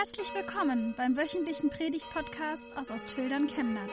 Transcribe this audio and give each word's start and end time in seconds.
Herzlich 0.00 0.32
willkommen 0.34 0.94
beim 0.96 1.14
wöchentlichen 1.14 1.68
Predigt-Podcast 1.68 2.74
aus 2.74 2.90
Ostfildern 2.90 3.48
Chemnat. 3.48 3.90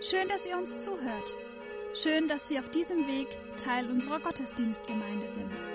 Schön, 0.00 0.28
dass 0.28 0.46
ihr 0.46 0.56
uns 0.56 0.76
zuhört. 0.76 1.34
Schön, 2.00 2.28
dass 2.28 2.46
Sie 2.46 2.60
auf 2.60 2.70
diesem 2.70 3.08
Weg 3.08 3.26
Teil 3.56 3.90
unserer 3.90 4.20
Gottesdienstgemeinde 4.20 5.26
sind. 5.28 5.66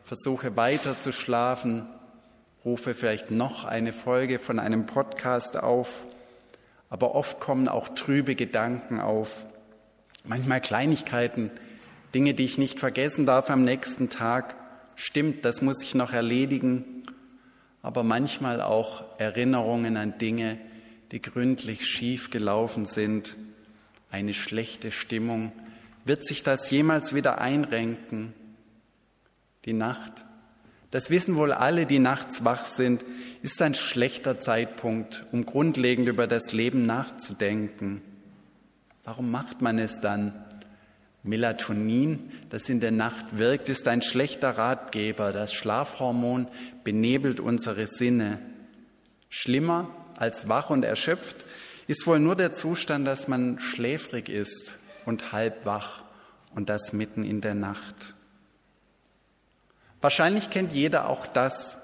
versuche 0.05 0.57
weiter 0.57 0.95
zu 0.95 1.11
schlafen, 1.11 1.89
rufe 2.65 2.95
vielleicht 2.95 3.31
noch 3.31 3.65
eine 3.65 3.93
Folge 3.93 4.39
von 4.39 4.59
einem 4.59 4.87
Podcast 4.87 5.57
auf. 5.57 6.05
Aber 6.91 7.15
oft 7.15 7.41
kommen 7.41 7.67
auch 7.67 7.89
trübe 7.89 8.35
Gedanken 8.35 9.01
auf. 9.01 9.47
Manchmal 10.25 10.61
Kleinigkeiten, 10.61 11.51
Dinge, 12.15 12.35
die 12.35 12.45
ich 12.45 12.59
nicht 12.59 12.79
vergessen 12.79 13.27
darf 13.27 13.51
am 13.51 13.65
nächsten 13.65 14.09
Tag. 14.11 14.55
Stimmt, 14.97 15.45
das 15.45 15.63
muss 15.63 15.83
ich 15.83 15.95
noch 15.95 16.13
erledigen. 16.13 17.03
Aber 17.83 18.03
manchmal 18.03 18.61
auch 18.61 19.05
Erinnerungen 19.19 19.97
an 19.97 20.19
Dinge, 20.19 20.59
die 21.13 21.23
gründlich 21.23 21.87
schief 21.87 22.31
gelaufen 22.31 22.87
sind, 22.87 23.37
eine 24.11 24.35
schlechte 24.35 24.91
Stimmung. 24.91 25.53
Wird 26.05 26.27
sich 26.27 26.43
das 26.43 26.71
jemals 26.71 27.15
wieder 27.15 27.41
einrenken? 27.41 28.33
Die 29.65 29.73
Nacht, 29.73 30.25
das 30.91 31.11
wissen 31.11 31.37
wohl 31.37 31.53
alle, 31.53 31.85
die 31.85 31.99
nachts 31.99 32.45
wach 32.45 32.65
sind, 32.65 33.05
ist 33.43 33.61
ein 33.61 33.75
schlechter 33.75 34.41
Zeitpunkt, 34.41 35.25
um 35.33 35.45
grundlegend 35.45 36.09
über 36.09 36.27
das 36.27 36.53
Leben 36.53 36.87
nachzudenken. 36.87 38.01
Warum 39.05 39.31
macht 39.31 39.61
man 39.61 39.79
es 39.79 40.01
dann? 40.01 40.45
Melatonin, 41.25 42.31
das 42.49 42.71
in 42.71 42.81
der 42.81 42.91
Nacht 42.91 43.37
wirkt, 43.37 43.69
ist 43.69 43.87
ein 43.87 44.01
schlechter 44.01 44.57
Ratgeber. 44.57 45.33
Das 45.33 45.53
Schlafhormon 45.53 46.49
benebelt 46.85 47.39
unsere 47.39 47.87
Sinne. 47.87 48.39
Schlimmer 49.29 49.91
als 50.19 50.49
wach 50.49 50.71
und 50.71 50.85
erschöpft 50.85 51.45
ist 51.87 52.07
wohl 52.07 52.19
nur 52.19 52.37
der 52.37 52.53
Zustand, 52.53 53.07
dass 53.07 53.29
man 53.29 53.61
schläfrig 53.61 54.29
ist 54.29 54.79
und 55.07 55.33
halb 55.33 55.65
wach 55.65 56.03
und 56.55 56.69
das 56.69 56.93
mitten 56.93 57.25
in 57.25 57.41
der 57.41 57.55
Nacht. 57.55 58.15
Wahrscheinlich 60.01 60.51
kennt 60.51 60.73
jeder 60.73 61.09
auch 61.09 61.27
das, 61.27 61.79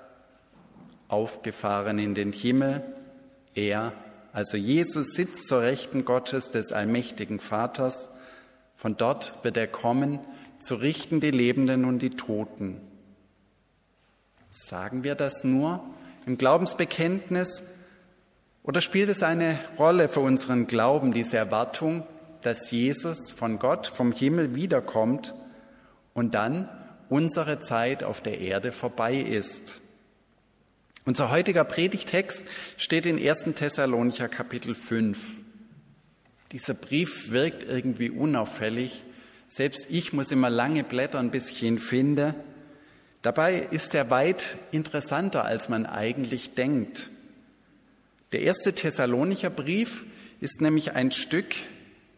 aufgefahren 1.08 1.98
in 1.98 2.14
den 2.14 2.32
Himmel. 2.32 2.82
Er, 3.54 3.92
also 4.32 4.56
Jesus, 4.56 5.12
sitzt 5.12 5.46
zur 5.46 5.62
Rechten 5.62 6.04
Gottes 6.04 6.50
des 6.50 6.72
allmächtigen 6.72 7.40
Vaters. 7.40 8.08
Von 8.76 8.96
dort 8.96 9.34
wird 9.42 9.56
er 9.56 9.68
kommen, 9.68 10.18
zu 10.58 10.74
richten 10.74 11.20
die 11.20 11.30
Lebenden 11.30 11.84
und 11.84 12.00
die 12.00 12.10
Toten. 12.10 12.80
Sagen 14.50 15.04
wir 15.04 15.14
das 15.14 15.44
nur 15.44 15.84
im 16.26 16.38
Glaubensbekenntnis 16.38 17.62
oder 18.64 18.80
spielt 18.80 19.10
es 19.10 19.22
eine 19.22 19.60
Rolle 19.78 20.08
für 20.08 20.20
unseren 20.20 20.66
Glauben, 20.66 21.12
diese 21.12 21.36
Erwartung, 21.36 22.06
dass 22.40 22.70
Jesus 22.70 23.30
von 23.30 23.58
Gott 23.58 23.86
vom 23.86 24.10
Himmel 24.10 24.54
wiederkommt 24.54 25.34
und 26.14 26.34
dann 26.34 26.68
unsere 27.10 27.60
Zeit 27.60 28.02
auf 28.02 28.22
der 28.22 28.40
Erde 28.40 28.72
vorbei 28.72 29.16
ist? 29.16 29.82
Unser 31.04 31.30
heutiger 31.30 31.64
Predigtext 31.64 32.42
steht 32.78 33.04
in 33.04 33.18
1. 33.18 33.54
Thessalonicher 33.54 34.30
Kapitel 34.30 34.74
5. 34.74 35.44
Dieser 36.52 36.72
Brief 36.72 37.30
wirkt 37.30 37.64
irgendwie 37.64 38.08
unauffällig. 38.08 39.04
Selbst 39.46 39.88
ich 39.90 40.14
muss 40.14 40.32
immer 40.32 40.48
lange 40.48 40.84
blättern, 40.84 41.30
bis 41.30 41.50
ich 41.50 41.62
ihn 41.62 41.78
finde. 41.78 42.34
Dabei 43.20 43.58
ist 43.58 43.94
er 43.94 44.08
weit 44.08 44.56
interessanter, 44.72 45.44
als 45.44 45.68
man 45.68 45.84
eigentlich 45.84 46.54
denkt. 46.54 47.10
Der 48.34 48.42
erste 48.42 48.72
Thessalonicher 48.72 49.48
Brief 49.48 50.06
ist 50.40 50.60
nämlich 50.60 50.90
ein 50.96 51.12
Stück 51.12 51.54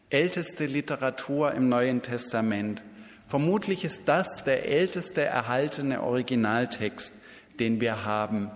älteste 0.09 0.65
Literatur 0.65 1.53
im 1.53 1.69
Neuen 1.69 2.01
Testament. 2.01 2.83
Vermutlich 3.27 3.85
ist 3.85 4.05
das 4.07 4.43
der 4.43 4.67
älteste 4.67 5.21
erhaltene 5.21 6.03
Originaltext, 6.03 7.13
den 7.61 7.83
wir 7.83 8.07
haben. 8.07 8.51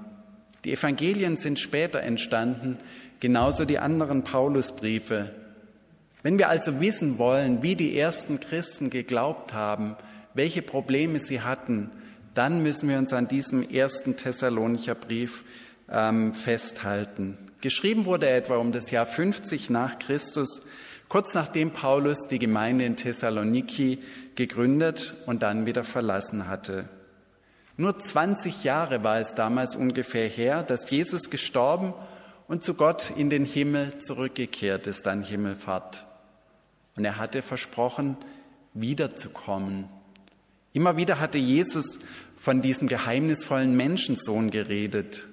Die 0.64 0.72
Evangelien 0.72 1.36
sind 1.36 1.60
später 1.60 2.00
entstanden, 2.00 2.78
genauso 3.20 3.66
die 3.66 3.78
anderen 3.78 4.24
Paulusbriefe. 4.24 5.34
Wenn 6.22 6.38
wir 6.38 6.48
also 6.48 6.80
wissen 6.80 7.18
wollen, 7.18 7.62
wie 7.62 7.76
die 7.76 7.94
ersten 7.94 8.40
Christen 8.40 8.88
geglaubt 8.88 9.52
haben, 9.52 9.96
welche 10.32 10.62
Probleme 10.62 11.20
sie 11.20 11.42
hatten, 11.42 11.90
dann 12.32 12.62
müssen 12.62 12.88
wir 12.88 12.96
uns 12.96 13.12
an 13.12 13.28
diesem 13.28 13.62
ersten 13.68 14.16
Thessalonicher 14.16 14.94
Brief 14.94 15.44
ähm, 15.90 16.32
festhalten. 16.32 17.36
Geschrieben 17.60 18.06
wurde 18.06 18.28
er 18.28 18.38
etwa 18.38 18.56
um 18.56 18.72
das 18.72 18.90
Jahr 18.90 19.06
50 19.06 19.68
nach 19.68 19.98
Christus, 19.98 20.62
kurz 21.08 21.34
nachdem 21.34 21.72
Paulus 21.72 22.18
die 22.30 22.38
Gemeinde 22.38 22.84
in 22.84 22.96
Thessaloniki 22.96 23.98
gegründet 24.34 25.14
und 25.26 25.42
dann 25.42 25.66
wieder 25.66 25.84
verlassen 25.84 26.48
hatte. 26.48 26.88
Nur 27.76 27.98
20 27.98 28.64
Jahre 28.64 29.04
war 29.04 29.18
es 29.18 29.34
damals 29.34 29.76
ungefähr 29.76 30.28
her, 30.28 30.62
dass 30.62 30.90
Jesus 30.90 31.30
gestorben 31.30 31.94
und 32.48 32.62
zu 32.64 32.74
Gott 32.74 33.12
in 33.16 33.30
den 33.30 33.44
Himmel 33.44 33.98
zurückgekehrt 33.98 34.86
ist 34.86 35.06
an 35.06 35.22
Himmelfahrt. 35.22 36.06
Und 36.96 37.04
er 37.04 37.16
hatte 37.16 37.42
versprochen, 37.42 38.16
wiederzukommen. 38.74 39.88
Immer 40.72 40.96
wieder 40.96 41.20
hatte 41.20 41.38
Jesus 41.38 41.98
von 42.36 42.62
diesem 42.62 42.88
geheimnisvollen 42.88 43.76
Menschensohn 43.76 44.50
geredet, 44.50 45.26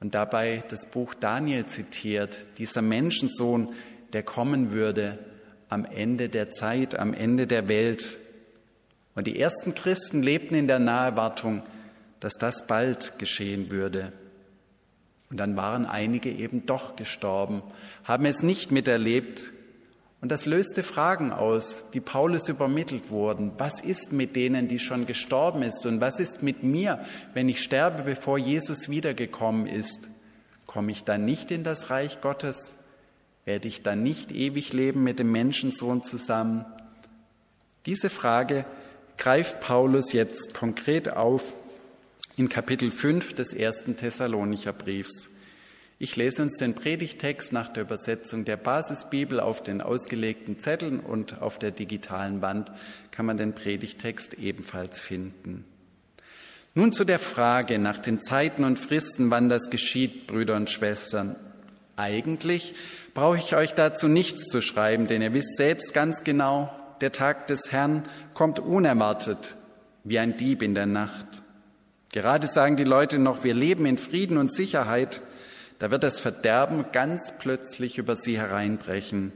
und 0.00 0.14
dabei 0.14 0.64
das 0.68 0.86
Buch 0.86 1.14
Daniel 1.14 1.66
zitiert, 1.66 2.46
dieser 2.58 2.82
Menschensohn, 2.82 3.74
der 4.12 4.22
kommen 4.22 4.72
würde 4.72 5.18
am 5.68 5.84
Ende 5.84 6.28
der 6.28 6.50
Zeit, 6.50 6.98
am 6.98 7.14
Ende 7.14 7.46
der 7.46 7.68
Welt. 7.68 8.18
Und 9.14 9.26
die 9.26 9.38
ersten 9.38 9.74
Christen 9.74 10.22
lebten 10.22 10.54
in 10.54 10.66
der 10.66 10.78
Naherwartung, 10.78 11.62
dass 12.18 12.34
das 12.34 12.66
bald 12.66 13.18
geschehen 13.18 13.70
würde. 13.70 14.12
Und 15.30 15.38
dann 15.38 15.56
waren 15.56 15.86
einige 15.86 16.30
eben 16.30 16.66
doch 16.66 16.96
gestorben, 16.96 17.62
haben 18.04 18.24
es 18.24 18.42
nicht 18.42 18.72
miterlebt, 18.72 19.52
und 20.20 20.30
das 20.30 20.44
löste 20.44 20.82
Fragen 20.82 21.32
aus, 21.32 21.86
die 21.94 22.00
Paulus 22.00 22.48
übermittelt 22.48 23.10
wurden. 23.10 23.52
Was 23.56 23.80
ist 23.80 24.12
mit 24.12 24.36
denen, 24.36 24.68
die 24.68 24.78
schon 24.78 25.06
gestorben 25.06 25.62
ist? 25.62 25.86
Und 25.86 26.02
was 26.02 26.20
ist 26.20 26.42
mit 26.42 26.62
mir, 26.62 27.00
wenn 27.32 27.48
ich 27.48 27.62
sterbe, 27.62 28.02
bevor 28.02 28.36
Jesus 28.36 28.90
wiedergekommen 28.90 29.66
ist? 29.66 30.08
Komme 30.66 30.92
ich 30.92 31.04
dann 31.04 31.24
nicht 31.24 31.50
in 31.50 31.64
das 31.64 31.88
Reich 31.88 32.20
Gottes? 32.20 32.74
Werde 33.46 33.66
ich 33.66 33.82
dann 33.82 34.02
nicht 34.02 34.30
ewig 34.30 34.74
leben 34.74 35.02
mit 35.02 35.18
dem 35.18 35.32
Menschensohn 35.32 36.02
zusammen? 36.02 36.66
Diese 37.86 38.10
Frage 38.10 38.66
greift 39.16 39.60
Paulus 39.60 40.12
jetzt 40.12 40.52
konkret 40.52 41.10
auf 41.10 41.54
in 42.36 42.50
Kapitel 42.50 42.90
5 42.90 43.32
des 43.32 43.54
ersten 43.54 43.96
Thessalonicher 43.96 44.74
Briefs. 44.74 45.29
Ich 46.02 46.16
lese 46.16 46.40
uns 46.40 46.56
den 46.56 46.74
Predigtext 46.74 47.52
nach 47.52 47.68
der 47.68 47.82
Übersetzung 47.82 48.46
der 48.46 48.56
Basisbibel 48.56 49.38
auf 49.38 49.62
den 49.62 49.82
ausgelegten 49.82 50.58
Zetteln 50.58 50.98
und 50.98 51.42
auf 51.42 51.58
der 51.58 51.72
digitalen 51.72 52.40
Wand 52.40 52.72
kann 53.10 53.26
man 53.26 53.36
den 53.36 53.54
Predigtext 53.54 54.32
ebenfalls 54.32 54.98
finden. 54.98 55.66
Nun 56.74 56.94
zu 56.94 57.04
der 57.04 57.18
Frage 57.18 57.78
nach 57.78 57.98
den 57.98 58.18
Zeiten 58.22 58.64
und 58.64 58.78
Fristen, 58.78 59.30
wann 59.30 59.50
das 59.50 59.68
geschieht, 59.68 60.26
Brüder 60.26 60.56
und 60.56 60.70
Schwestern. 60.70 61.36
Eigentlich 61.96 62.74
brauche 63.12 63.36
ich 63.36 63.54
euch 63.54 63.74
dazu 63.74 64.08
nichts 64.08 64.46
zu 64.46 64.62
schreiben, 64.62 65.06
denn 65.06 65.20
ihr 65.20 65.34
wisst 65.34 65.58
selbst 65.58 65.92
ganz 65.92 66.24
genau, 66.24 66.74
der 67.02 67.12
Tag 67.12 67.46
des 67.46 67.72
Herrn 67.72 68.04
kommt 68.32 68.58
unerwartet 68.58 69.54
wie 70.04 70.18
ein 70.18 70.38
Dieb 70.38 70.62
in 70.62 70.74
der 70.74 70.86
Nacht. 70.86 71.42
Gerade 72.10 72.46
sagen 72.46 72.76
die 72.76 72.84
Leute 72.84 73.18
noch, 73.18 73.44
wir 73.44 73.52
leben 73.52 73.84
in 73.84 73.98
Frieden 73.98 74.38
und 74.38 74.50
Sicherheit, 74.50 75.20
da 75.80 75.90
wird 75.90 76.02
das 76.02 76.20
Verderben 76.20 76.84
ganz 76.92 77.32
plötzlich 77.38 77.96
über 77.96 78.14
sie 78.14 78.38
hereinbrechen, 78.38 79.32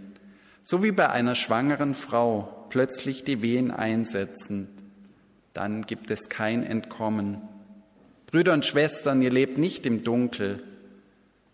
so 0.63 0.83
wie 0.83 0.93
bei 0.93 1.09
einer 1.09 1.35
schwangeren 1.35 1.95
Frau 1.95 2.67
plötzlich 2.69 3.25
die 3.25 3.41
Wehen 3.41 3.71
einsetzen. 3.71 4.69
Dann 5.55 5.83
gibt 5.83 6.11
es 6.11 6.29
kein 6.29 6.63
Entkommen. 6.63 7.41
Brüder 8.27 8.53
und 8.53 8.67
Schwestern, 8.67 9.23
ihr 9.23 9.31
lebt 9.31 9.57
nicht 9.57 9.87
im 9.87 10.05
Dunkel. 10.05 10.63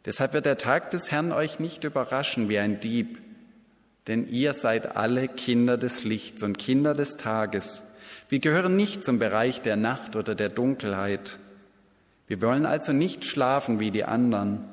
Deshalb 0.06 0.32
wird 0.32 0.46
der 0.46 0.58
Tag 0.58 0.90
des 0.90 1.12
Herrn 1.12 1.30
euch 1.30 1.60
nicht 1.60 1.84
überraschen 1.84 2.48
wie 2.48 2.58
ein 2.58 2.80
Dieb, 2.80 3.20
denn 4.08 4.26
ihr 4.26 4.54
seid 4.54 4.96
alle 4.96 5.28
Kinder 5.28 5.78
des 5.78 6.02
Lichts 6.02 6.42
und 6.42 6.58
Kinder 6.58 6.94
des 6.94 7.10
Tages. 7.16 7.84
Wir 8.28 8.40
gehören 8.40 8.74
nicht 8.74 9.04
zum 9.04 9.20
Bereich 9.20 9.62
der 9.62 9.76
Nacht 9.76 10.16
oder 10.16 10.34
der 10.34 10.48
Dunkelheit. 10.48 11.38
Wir 12.26 12.42
wollen 12.42 12.66
also 12.66 12.92
nicht 12.92 13.24
schlafen 13.24 13.78
wie 13.78 13.92
die 13.92 14.04
anderen. 14.04 14.64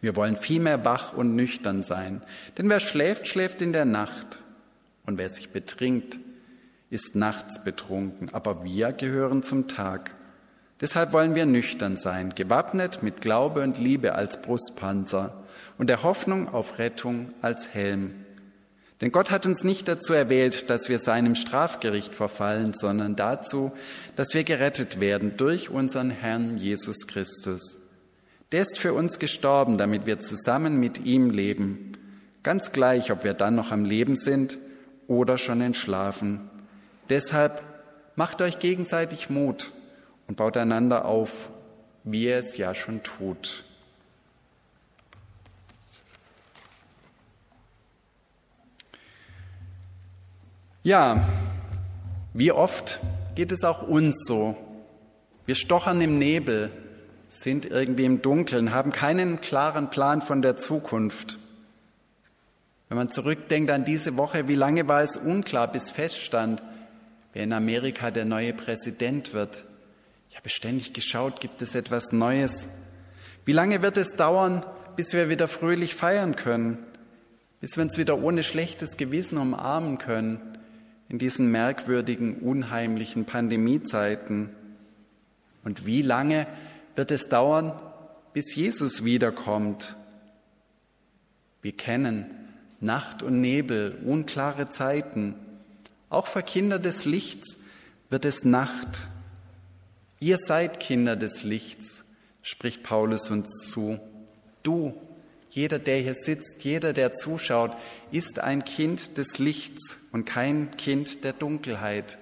Wir 0.00 0.16
wollen 0.16 0.36
vielmehr 0.36 0.84
wach 0.84 1.12
und 1.14 1.34
nüchtern 1.34 1.82
sein, 1.82 2.22
denn 2.58 2.68
wer 2.68 2.80
schläft, 2.80 3.26
schläft 3.26 3.62
in 3.62 3.72
der 3.72 3.84
Nacht, 3.84 4.42
und 5.06 5.18
wer 5.18 5.28
sich 5.28 5.50
betrinkt, 5.50 6.18
ist 6.90 7.14
nachts 7.14 7.62
betrunken, 7.62 8.28
aber 8.32 8.64
wir 8.64 8.92
gehören 8.92 9.42
zum 9.42 9.68
Tag. 9.68 10.10
Deshalb 10.80 11.12
wollen 11.12 11.34
wir 11.34 11.46
nüchtern 11.46 11.96
sein, 11.96 12.34
gewappnet 12.34 13.02
mit 13.02 13.20
Glaube 13.20 13.62
und 13.62 13.78
Liebe 13.78 14.14
als 14.14 14.42
Brustpanzer 14.42 15.44
und 15.78 15.88
der 15.88 16.02
Hoffnung 16.02 16.48
auf 16.52 16.78
Rettung 16.78 17.32
als 17.40 17.72
Helm. 17.72 18.26
Denn 19.00 19.12
Gott 19.12 19.30
hat 19.30 19.46
uns 19.46 19.62
nicht 19.62 19.88
dazu 19.88 20.14
erwählt, 20.14 20.70
dass 20.70 20.88
wir 20.88 20.98
seinem 20.98 21.34
Strafgericht 21.34 22.14
verfallen, 22.14 22.72
sondern 22.74 23.14
dazu, 23.14 23.72
dass 24.16 24.32
wir 24.32 24.44
gerettet 24.44 25.00
werden 25.00 25.36
durch 25.36 25.70
unseren 25.70 26.10
Herrn 26.10 26.56
Jesus 26.56 27.06
Christus. 27.06 27.78
Der 28.52 28.62
ist 28.62 28.78
für 28.78 28.94
uns 28.94 29.18
gestorben, 29.18 29.76
damit 29.76 30.06
wir 30.06 30.20
zusammen 30.20 30.78
mit 30.78 31.04
ihm 31.04 31.30
leben, 31.30 31.92
ganz 32.42 32.70
gleich, 32.70 33.10
ob 33.10 33.24
wir 33.24 33.34
dann 33.34 33.56
noch 33.56 33.72
am 33.72 33.84
Leben 33.84 34.14
sind 34.14 34.58
oder 35.08 35.36
schon 35.36 35.60
entschlafen. 35.60 36.48
Deshalb 37.08 37.62
macht 38.14 38.40
euch 38.42 38.58
gegenseitig 38.58 39.30
Mut 39.30 39.72
und 40.28 40.36
baut 40.36 40.56
einander 40.56 41.06
auf, 41.06 41.50
wie 42.04 42.26
er 42.26 42.38
es 42.38 42.56
ja 42.56 42.74
schon 42.74 43.02
tut. 43.02 43.64
Ja, 50.84 51.26
wie 52.32 52.52
oft 52.52 53.00
geht 53.34 53.50
es 53.50 53.64
auch 53.64 53.82
uns 53.82 54.24
so? 54.24 54.56
Wir 55.44 55.56
stochern 55.56 56.00
im 56.00 56.18
Nebel, 56.18 56.70
sind 57.28 57.66
irgendwie 57.66 58.04
im 58.04 58.22
Dunkeln, 58.22 58.72
haben 58.72 58.92
keinen 58.92 59.40
klaren 59.40 59.90
Plan 59.90 60.22
von 60.22 60.42
der 60.42 60.56
Zukunft. 60.56 61.38
Wenn 62.88 62.98
man 62.98 63.10
zurückdenkt 63.10 63.70
an 63.70 63.84
diese 63.84 64.16
Woche, 64.16 64.46
wie 64.46 64.54
lange 64.54 64.86
war 64.86 65.02
es 65.02 65.16
unklar, 65.16 65.70
bis 65.70 65.90
feststand, 65.90 66.62
wer 67.32 67.42
in 67.42 67.52
Amerika 67.52 68.10
der 68.10 68.24
neue 68.24 68.52
Präsident 68.52 69.32
wird. 69.34 69.64
Ich 70.30 70.36
habe 70.36 70.48
ständig 70.48 70.92
geschaut, 70.92 71.40
gibt 71.40 71.62
es 71.62 71.74
etwas 71.74 72.12
Neues? 72.12 72.68
Wie 73.44 73.52
lange 73.52 73.82
wird 73.82 73.96
es 73.96 74.14
dauern, 74.14 74.64
bis 74.94 75.12
wir 75.12 75.28
wieder 75.28 75.48
fröhlich 75.48 75.94
feiern 75.94 76.36
können? 76.36 76.78
Bis 77.60 77.76
wir 77.76 77.82
uns 77.82 77.98
wieder 77.98 78.22
ohne 78.22 78.44
schlechtes 78.44 78.96
Gewissen 78.96 79.38
umarmen 79.38 79.98
können 79.98 80.58
in 81.08 81.18
diesen 81.18 81.50
merkwürdigen, 81.50 82.36
unheimlichen 82.36 83.24
Pandemiezeiten? 83.24 84.50
Und 85.64 85.86
wie 85.86 86.02
lange 86.02 86.46
wird 86.96 87.10
es 87.10 87.28
dauern, 87.28 87.72
bis 88.32 88.54
Jesus 88.54 89.04
wiederkommt. 89.04 89.96
Wir 91.62 91.72
kennen 91.72 92.26
Nacht 92.80 93.22
und 93.22 93.40
Nebel, 93.40 93.98
unklare 94.04 94.68
Zeiten. 94.70 95.34
Auch 96.10 96.26
für 96.26 96.42
Kinder 96.42 96.78
des 96.78 97.04
Lichts 97.04 97.56
wird 98.10 98.24
es 98.24 98.44
Nacht. 98.44 99.08
Ihr 100.20 100.38
seid 100.38 100.80
Kinder 100.80 101.16
des 101.16 101.42
Lichts, 101.42 102.04
spricht 102.42 102.82
Paulus 102.82 103.30
uns 103.30 103.70
zu. 103.70 103.98
Du, 104.62 104.94
jeder, 105.50 105.78
der 105.78 105.98
hier 105.98 106.14
sitzt, 106.14 106.64
jeder, 106.64 106.92
der 106.92 107.12
zuschaut, 107.12 107.74
ist 108.12 108.38
ein 108.38 108.64
Kind 108.64 109.16
des 109.16 109.38
Lichts 109.38 109.96
und 110.12 110.24
kein 110.26 110.70
Kind 110.72 111.24
der 111.24 111.32
Dunkelheit. 111.32 112.18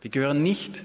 Wir 0.00 0.10
gehören 0.10 0.42
nicht 0.42 0.84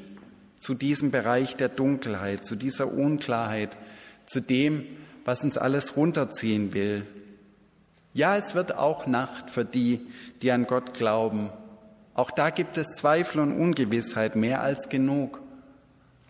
zu 0.59 0.73
diesem 0.73 1.11
Bereich 1.11 1.55
der 1.55 1.69
Dunkelheit, 1.69 2.45
zu 2.45 2.55
dieser 2.55 2.91
Unklarheit, 2.91 3.77
zu 4.25 4.41
dem, 4.41 4.85
was 5.25 5.43
uns 5.43 5.57
alles 5.57 5.95
runterziehen 5.95 6.73
will. 6.73 7.05
Ja, 8.13 8.35
es 8.35 8.55
wird 8.55 8.75
auch 8.75 9.05
Nacht 9.05 9.49
für 9.49 9.65
die, 9.65 10.07
die 10.41 10.51
an 10.51 10.65
Gott 10.65 10.93
glauben. 10.93 11.51
Auch 12.13 12.31
da 12.31 12.49
gibt 12.49 12.77
es 12.77 12.87
Zweifel 12.95 13.41
und 13.41 13.51
Ungewissheit 13.51 14.35
mehr 14.35 14.61
als 14.61 14.89
genug. 14.89 15.39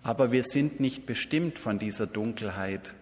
Aber 0.03 0.31
wir 0.31 0.44
sind 0.44 0.80
nicht 0.80 1.06
bestimmt 1.06 1.57
von 1.59 1.80
dieser 1.80 2.07
Dunkelheit. 2.07 2.94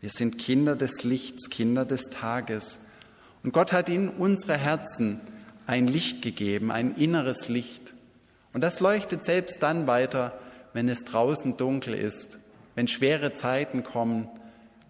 Wir 0.00 0.10
sind 0.10 0.38
Kinder 0.38 0.76
des 0.76 1.02
Lichts, 1.02 1.50
Kinder 1.50 1.84
des 1.84 2.02
Tages. 2.04 2.78
Und 3.42 3.52
Gott 3.52 3.72
hat 3.72 3.88
in 3.88 4.08
unsere 4.08 4.56
Herzen 4.56 5.20
ein 5.66 5.86
Licht 5.86 6.22
gegeben, 6.22 6.70
ein 6.70 6.94
inneres 6.96 7.48
Licht. 7.48 7.94
Und 8.52 8.62
das 8.62 8.80
leuchtet 8.80 9.24
selbst 9.24 9.62
dann 9.62 9.86
weiter, 9.86 10.38
wenn 10.72 10.88
es 10.88 11.04
draußen 11.04 11.56
dunkel 11.56 11.94
ist, 11.94 12.38
wenn 12.74 12.88
schwere 12.88 13.34
Zeiten 13.34 13.82
kommen, 13.82 14.28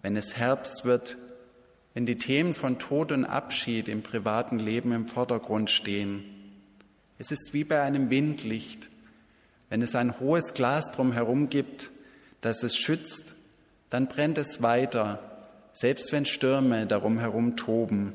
wenn 0.01 0.15
es 0.15 0.35
Herbst 0.35 0.85
wird, 0.85 1.17
wenn 1.93 2.05
die 2.05 2.17
Themen 2.17 2.55
von 2.55 2.79
Tod 2.79 3.11
und 3.11 3.25
Abschied 3.25 3.87
im 3.87 4.01
privaten 4.01 4.59
Leben 4.59 4.91
im 4.91 5.05
Vordergrund 5.05 5.69
stehen. 5.69 6.23
Es 7.19 7.31
ist 7.31 7.53
wie 7.53 7.63
bei 7.63 7.81
einem 7.81 8.09
Windlicht. 8.09 8.89
Wenn 9.69 9.81
es 9.81 9.95
ein 9.95 10.19
hohes 10.19 10.53
Glas 10.53 10.85
drumherum 10.91 11.49
gibt, 11.49 11.91
das 12.41 12.63
es 12.63 12.75
schützt, 12.75 13.33
dann 13.89 14.07
brennt 14.07 14.37
es 14.37 14.61
weiter, 14.61 15.19
selbst 15.71 16.11
wenn 16.11 16.25
Stürme 16.25 16.85
darum 16.85 17.19
herum 17.19 17.55
toben. 17.55 18.13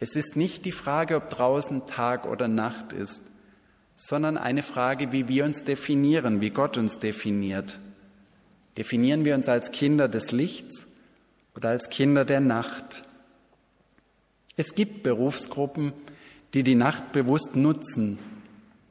Es 0.00 0.14
ist 0.16 0.36
nicht 0.36 0.64
die 0.64 0.72
Frage, 0.72 1.16
ob 1.16 1.30
draußen 1.30 1.86
Tag 1.86 2.26
oder 2.26 2.48
Nacht 2.48 2.92
ist, 2.92 3.22
sondern 3.98 4.38
eine 4.38 4.62
Frage, 4.62 5.10
wie 5.12 5.28
wir 5.28 5.44
uns 5.44 5.64
definieren, 5.64 6.40
wie 6.40 6.50
Gott 6.50 6.78
uns 6.78 7.00
definiert. 7.00 7.80
Definieren 8.76 9.24
wir 9.24 9.34
uns 9.34 9.48
als 9.48 9.72
Kinder 9.72 10.08
des 10.08 10.30
Lichts 10.30 10.86
oder 11.56 11.70
als 11.70 11.90
Kinder 11.90 12.24
der 12.24 12.38
Nacht? 12.38 13.02
Es 14.56 14.76
gibt 14.76 15.02
Berufsgruppen, 15.02 15.92
die 16.54 16.62
die 16.62 16.76
Nacht 16.76 17.10
bewusst 17.10 17.56
nutzen. 17.56 18.20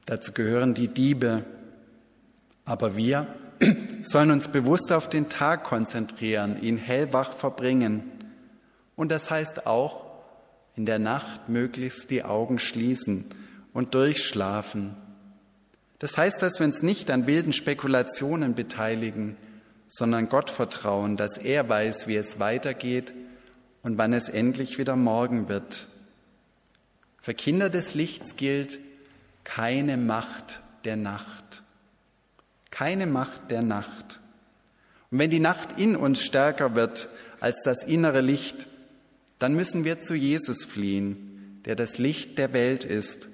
Dazu 0.05 0.33
gehören 0.33 0.73
die 0.73 0.89
Diebe. 0.89 1.45
Aber 2.65 2.97
wir 2.97 3.33
sollen 4.03 4.29
uns 4.29 4.49
bewusst 4.49 4.91
auf 4.91 5.07
den 5.07 5.29
Tag 5.29 5.63
konzentrieren, 5.63 6.61
ihn 6.61 6.77
hellwach 6.77 7.31
verbringen. 7.31 8.11
Und 8.97 9.09
das 9.09 9.31
heißt 9.31 9.67
auch, 9.67 10.05
in 10.75 10.85
der 10.85 10.99
Nacht 10.99 11.47
möglichst 11.47 12.11
die 12.11 12.23
Augen 12.23 12.59
schließen 12.59 13.25
und 13.77 13.93
durchschlafen. 13.93 14.95
Das 15.99 16.17
heißt, 16.17 16.41
dass 16.41 16.57
wir 16.57 16.65
uns 16.65 16.81
nicht 16.81 17.11
an 17.11 17.27
wilden 17.27 17.53
Spekulationen 17.53 18.55
beteiligen, 18.55 19.37
sondern 19.87 20.29
Gott 20.29 20.49
vertrauen, 20.49 21.15
dass 21.15 21.37
er 21.37 21.69
weiß, 21.69 22.07
wie 22.07 22.15
es 22.15 22.39
weitergeht 22.39 23.13
und 23.83 23.99
wann 23.99 24.13
es 24.13 24.29
endlich 24.29 24.79
wieder 24.79 24.95
morgen 24.95 25.47
wird. 25.47 25.87
Für 27.21 27.35
Kinder 27.35 27.69
des 27.69 27.93
Lichts 27.93 28.35
gilt 28.35 28.79
keine 29.43 29.95
Macht 29.95 30.63
der 30.83 30.95
Nacht. 30.95 31.61
Keine 32.71 33.05
Macht 33.05 33.51
der 33.51 33.61
Nacht. 33.61 34.21
Und 35.11 35.19
wenn 35.19 35.29
die 35.29 35.39
Nacht 35.39 35.79
in 35.79 35.95
uns 35.95 36.23
stärker 36.23 36.73
wird 36.73 37.09
als 37.39 37.61
das 37.63 37.83
innere 37.83 38.21
Licht, 38.21 38.65
dann 39.37 39.53
müssen 39.53 39.83
wir 39.83 39.99
zu 39.99 40.15
Jesus 40.15 40.65
fliehen, 40.65 41.61
der 41.65 41.75
das 41.75 41.99
Licht 41.99 42.39
der 42.39 42.53
Welt 42.53 42.83
ist 42.83 43.29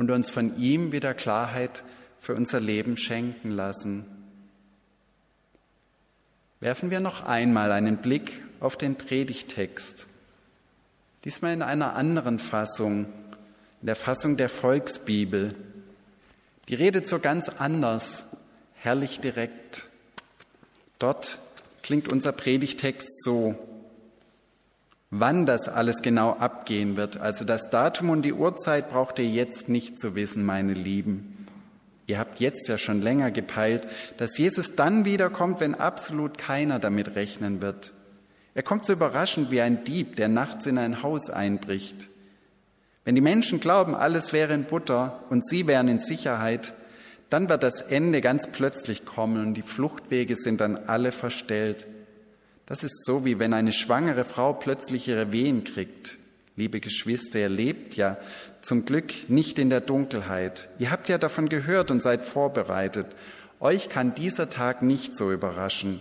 und 0.00 0.10
uns 0.10 0.30
von 0.30 0.58
ihm 0.58 0.92
wieder 0.92 1.12
Klarheit 1.12 1.84
für 2.18 2.34
unser 2.34 2.58
Leben 2.58 2.96
schenken 2.96 3.50
lassen. 3.50 4.06
werfen 6.60 6.90
wir 6.90 7.00
noch 7.00 7.24
einmal 7.24 7.70
einen 7.70 7.98
Blick 7.98 8.42
auf 8.60 8.78
den 8.78 8.96
Predigtext. 8.96 10.06
Diesmal 11.26 11.52
in 11.52 11.60
einer 11.60 11.96
anderen 11.96 12.38
Fassung, 12.38 13.12
in 13.82 13.86
der 13.86 13.94
Fassung 13.94 14.38
der 14.38 14.48
Volksbibel. 14.48 15.54
Die 16.68 16.76
redet 16.76 17.06
so 17.06 17.18
ganz 17.18 17.50
anders, 17.50 18.24
herrlich 18.76 19.20
direkt. 19.20 19.86
Dort 20.98 21.38
klingt 21.82 22.08
unser 22.08 22.32
Predigtext 22.32 23.22
so. 23.22 23.54
Wann 25.10 25.44
das 25.44 25.68
alles 25.68 26.02
genau 26.02 26.34
abgehen 26.34 26.96
wird, 26.96 27.16
also 27.16 27.44
das 27.44 27.68
Datum 27.68 28.10
und 28.10 28.22
die 28.22 28.32
Uhrzeit, 28.32 28.88
braucht 28.90 29.18
ihr 29.18 29.26
jetzt 29.26 29.68
nicht 29.68 29.98
zu 29.98 30.14
wissen, 30.14 30.44
meine 30.44 30.72
Lieben. 30.72 31.48
Ihr 32.06 32.18
habt 32.18 32.38
jetzt 32.38 32.68
ja 32.68 32.78
schon 32.78 33.02
länger 33.02 33.32
gepeilt, 33.32 33.88
dass 34.18 34.38
Jesus 34.38 34.76
dann 34.76 35.04
wiederkommt, 35.04 35.60
wenn 35.60 35.74
absolut 35.74 36.38
keiner 36.38 36.78
damit 36.78 37.16
rechnen 37.16 37.60
wird. 37.60 37.92
Er 38.54 38.62
kommt 38.62 38.84
so 38.84 38.92
überraschend 38.92 39.50
wie 39.50 39.60
ein 39.60 39.84
Dieb, 39.84 40.16
der 40.16 40.28
nachts 40.28 40.66
in 40.66 40.78
ein 40.78 41.02
Haus 41.02 41.28
einbricht. 41.28 42.08
Wenn 43.04 43.14
die 43.14 43.20
Menschen 43.20 43.58
glauben, 43.58 43.94
alles 43.94 44.32
wäre 44.32 44.54
in 44.54 44.64
Butter 44.64 45.24
und 45.30 45.46
sie 45.46 45.66
wären 45.66 45.88
in 45.88 45.98
Sicherheit, 45.98 46.72
dann 47.30 47.48
wird 47.48 47.62
das 47.62 47.80
Ende 47.80 48.20
ganz 48.20 48.48
plötzlich 48.48 49.04
kommen 49.04 49.44
und 49.44 49.54
die 49.54 49.62
Fluchtwege 49.62 50.36
sind 50.36 50.60
dann 50.60 50.76
alle 50.76 51.12
verstellt. 51.12 51.86
Das 52.70 52.84
ist 52.84 53.04
so, 53.04 53.24
wie 53.24 53.40
wenn 53.40 53.52
eine 53.52 53.72
schwangere 53.72 54.22
Frau 54.22 54.52
plötzlich 54.52 55.08
ihre 55.08 55.32
Wehen 55.32 55.64
kriegt. 55.64 56.18
Liebe 56.54 56.78
Geschwister, 56.78 57.40
ihr 57.40 57.48
lebt 57.48 57.96
ja 57.96 58.16
zum 58.60 58.84
Glück 58.84 59.28
nicht 59.28 59.58
in 59.58 59.70
der 59.70 59.80
Dunkelheit. 59.80 60.68
Ihr 60.78 60.92
habt 60.92 61.08
ja 61.08 61.18
davon 61.18 61.48
gehört 61.48 61.90
und 61.90 62.00
seid 62.00 62.24
vorbereitet. 62.24 63.08
Euch 63.58 63.88
kann 63.88 64.14
dieser 64.14 64.50
Tag 64.50 64.82
nicht 64.82 65.16
so 65.16 65.32
überraschen. 65.32 66.00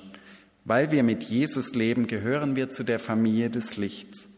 Weil 0.64 0.92
wir 0.92 1.02
mit 1.02 1.24
Jesus 1.24 1.74
leben, 1.74 2.06
gehören 2.06 2.56
wir 2.56 2.70
zu 2.70 2.84
der 2.84 3.00
Familie 3.00 3.50
des 3.50 3.78
Lichts. 3.78 4.30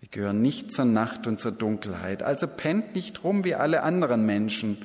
Wir 0.00 0.08
gehören 0.08 0.40
nicht 0.40 0.72
zur 0.72 0.86
Nacht 0.86 1.26
und 1.26 1.38
zur 1.38 1.52
Dunkelheit. 1.52 2.22
Also 2.22 2.46
pennt 2.46 2.94
nicht 2.94 3.24
rum 3.24 3.44
wie 3.44 3.54
alle 3.54 3.82
anderen 3.82 4.24
Menschen 4.24 4.78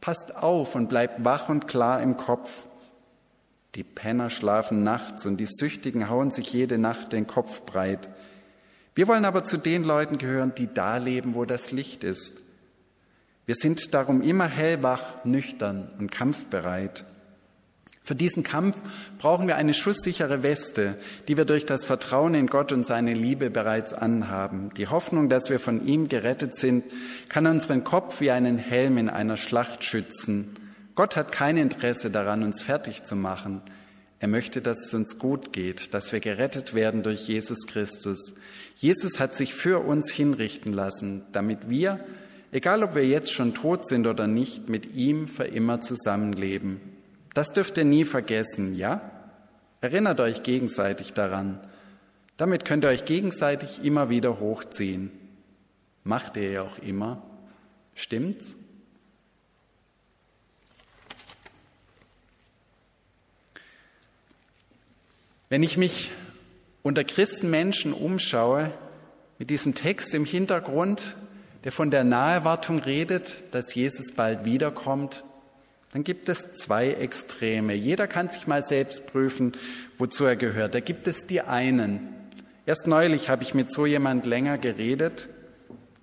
Passt 0.00 0.34
auf 0.34 0.74
und 0.76 0.88
bleibt 0.88 1.24
wach 1.24 1.48
und 1.50 1.68
klar 1.68 2.00
im 2.00 2.16
Kopf. 2.16 2.66
Die 3.74 3.84
Penner 3.84 4.30
schlafen 4.30 4.82
nachts 4.82 5.26
und 5.26 5.36
die 5.36 5.46
Süchtigen 5.46 6.08
hauen 6.08 6.30
sich 6.30 6.52
jede 6.52 6.78
Nacht 6.78 7.12
den 7.12 7.26
Kopf 7.26 7.62
breit. 7.62 8.08
Wir 8.94 9.06
wollen 9.06 9.24
aber 9.24 9.44
zu 9.44 9.56
den 9.56 9.84
Leuten 9.84 10.18
gehören, 10.18 10.54
die 10.56 10.68
da 10.72 10.96
leben, 10.96 11.34
wo 11.34 11.44
das 11.44 11.70
Licht 11.70 12.02
ist. 12.02 12.34
Wir 13.46 13.54
sind 13.54 13.94
darum 13.94 14.22
immer 14.22 14.46
hellwach, 14.46 15.24
nüchtern 15.24 15.90
und 15.98 16.10
kampfbereit. 16.10 17.04
Für 18.02 18.14
diesen 18.14 18.42
Kampf 18.42 18.76
brauchen 19.18 19.46
wir 19.46 19.56
eine 19.56 19.74
schusssichere 19.74 20.42
Weste, 20.42 20.96
die 21.28 21.36
wir 21.36 21.44
durch 21.44 21.66
das 21.66 21.84
Vertrauen 21.84 22.34
in 22.34 22.48
Gott 22.48 22.72
und 22.72 22.84
seine 22.84 23.12
Liebe 23.12 23.50
bereits 23.50 23.92
anhaben. 23.92 24.70
Die 24.76 24.88
Hoffnung, 24.88 25.28
dass 25.28 25.50
wir 25.50 25.60
von 25.60 25.86
ihm 25.86 26.08
gerettet 26.08 26.56
sind, 26.56 26.84
kann 27.28 27.46
unseren 27.46 27.84
Kopf 27.84 28.20
wie 28.20 28.30
einen 28.30 28.58
Helm 28.58 28.98
in 28.98 29.08
einer 29.08 29.36
Schlacht 29.36 29.84
schützen. 29.84 30.56
Gott 31.00 31.16
hat 31.16 31.32
kein 31.32 31.56
Interesse 31.56 32.10
daran, 32.10 32.42
uns 32.42 32.60
fertig 32.60 33.04
zu 33.04 33.16
machen. 33.16 33.62
Er 34.18 34.28
möchte, 34.28 34.60
dass 34.60 34.84
es 34.84 34.92
uns 34.92 35.18
gut 35.18 35.50
geht, 35.50 35.94
dass 35.94 36.12
wir 36.12 36.20
gerettet 36.20 36.74
werden 36.74 37.02
durch 37.02 37.26
Jesus 37.26 37.66
Christus. 37.66 38.34
Jesus 38.76 39.18
hat 39.18 39.34
sich 39.34 39.54
für 39.54 39.78
uns 39.78 40.12
hinrichten 40.12 40.74
lassen, 40.74 41.22
damit 41.32 41.70
wir, 41.70 42.04
egal 42.52 42.82
ob 42.82 42.94
wir 42.94 43.06
jetzt 43.06 43.32
schon 43.32 43.54
tot 43.54 43.88
sind 43.88 44.06
oder 44.06 44.26
nicht, 44.26 44.68
mit 44.68 44.94
ihm 44.94 45.26
für 45.26 45.44
immer 45.44 45.80
zusammenleben. 45.80 46.82
Das 47.32 47.48
dürft 47.54 47.78
ihr 47.78 47.86
nie 47.86 48.04
vergessen, 48.04 48.74
ja? 48.74 49.00
Erinnert 49.80 50.20
euch 50.20 50.42
gegenseitig 50.42 51.14
daran. 51.14 51.60
Damit 52.36 52.66
könnt 52.66 52.84
ihr 52.84 52.90
euch 52.90 53.06
gegenseitig 53.06 53.82
immer 53.82 54.10
wieder 54.10 54.38
hochziehen. 54.38 55.10
Macht 56.04 56.36
ihr 56.36 56.50
ja 56.50 56.60
auch 56.60 56.78
immer. 56.80 57.22
Stimmt's? 57.94 58.54
Wenn 65.52 65.64
ich 65.64 65.76
mich 65.76 66.12
unter 66.84 67.02
Christenmenschen 67.02 67.92
umschaue, 67.92 68.70
mit 69.40 69.50
diesem 69.50 69.74
Text 69.74 70.14
im 70.14 70.24
Hintergrund, 70.24 71.16
der 71.64 71.72
von 71.72 71.90
der 71.90 72.04
Naherwartung 72.04 72.78
redet, 72.78 73.42
dass 73.52 73.74
Jesus 73.74 74.12
bald 74.12 74.44
wiederkommt, 74.44 75.24
dann 75.92 76.04
gibt 76.04 76.28
es 76.28 76.52
zwei 76.52 76.92
Extreme. 76.92 77.74
Jeder 77.74 78.06
kann 78.06 78.28
sich 78.28 78.46
mal 78.46 78.62
selbst 78.62 79.08
prüfen, 79.08 79.54
wozu 79.98 80.24
er 80.24 80.36
gehört. 80.36 80.76
Da 80.76 80.78
gibt 80.78 81.08
es 81.08 81.26
die 81.26 81.40
einen. 81.40 82.14
Erst 82.64 82.86
neulich 82.86 83.28
habe 83.28 83.42
ich 83.42 83.52
mit 83.52 83.72
so 83.72 83.86
jemand 83.86 84.26
länger 84.26 84.56
geredet, 84.56 85.30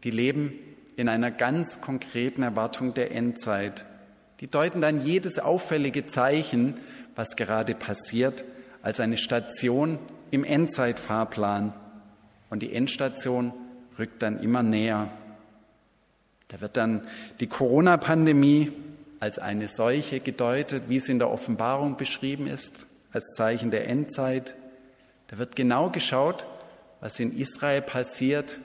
die 0.03 0.11
leben 0.11 0.51
in 0.97 1.07
einer 1.07 1.31
ganz 1.31 1.79
konkreten 1.79 2.43
Erwartung 2.43 2.93
der 2.93 3.11
Endzeit. 3.11 3.85
Die 4.41 4.51
deuten 4.51 4.81
dann 4.81 4.99
jedes 4.99 5.39
auffällige 5.39 6.05
Zeichen, 6.05 6.81
was 7.15 7.37
gerade 7.37 7.75
passiert, 7.75 8.43
als 8.87 9.01
eine 9.01 9.17
Station 9.17 9.99
im 10.31 10.45
Endzeitfahrplan. 10.45 11.73
Und 12.49 12.61
die 12.61 12.73
Endstation 12.73 13.51
rückt 13.99 14.21
dann 14.21 14.39
immer 14.39 14.63
näher. 14.63 15.09
Da 16.47 16.61
wird 16.61 16.77
dann 16.77 17.05
die 17.41 17.47
Corona-Pandemie 17.47 18.71
als 19.19 19.39
eine 19.39 19.67
Seuche 19.67 20.21
gedeutet, 20.21 20.83
wie 20.87 20.95
es 20.95 21.09
in 21.09 21.19
der 21.19 21.29
Offenbarung 21.29 21.97
beschrieben 21.97 22.47
ist, 22.47 22.73
als 23.11 23.25
Zeichen 23.35 23.71
der 23.71 23.89
Endzeit. 23.89 24.55
Da 25.27 25.37
wird 25.37 25.57
genau 25.57 25.89
geschaut, 25.89 26.47
was 27.01 27.19
in 27.19 27.37
Israel 27.37 27.81
passiert. 27.81 28.61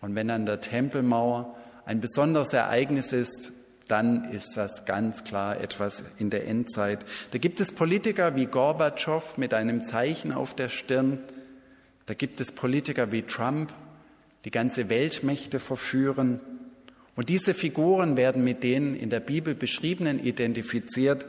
Und 0.00 0.14
wenn 0.14 0.30
an 0.30 0.46
der 0.46 0.60
Tempelmauer 0.60 1.56
ein 1.86 2.00
besonderes 2.00 2.52
Ereignis 2.52 3.12
ist, 3.12 3.50
dann 3.90 4.30
ist 4.30 4.56
das 4.56 4.84
ganz 4.84 5.24
klar 5.24 5.60
etwas 5.60 6.04
in 6.18 6.30
der 6.30 6.46
Endzeit. 6.46 7.04
Da 7.32 7.38
gibt 7.38 7.60
es 7.60 7.72
Politiker 7.72 8.36
wie 8.36 8.46
Gorbatschow 8.46 9.36
mit 9.36 9.52
einem 9.52 9.82
Zeichen 9.82 10.32
auf 10.32 10.54
der 10.54 10.68
Stirn. 10.68 11.18
Da 12.06 12.14
gibt 12.14 12.40
es 12.40 12.52
Politiker 12.52 13.12
wie 13.12 13.22
Trump, 13.22 13.72
die 14.44 14.50
ganze 14.50 14.88
Weltmächte 14.88 15.58
verführen. 15.60 16.40
Und 17.16 17.28
diese 17.28 17.54
Figuren 17.54 18.16
werden 18.16 18.44
mit 18.44 18.62
den 18.62 18.94
in 18.94 19.10
der 19.10 19.20
Bibel 19.20 19.54
beschriebenen 19.54 20.24
identifiziert 20.24 21.26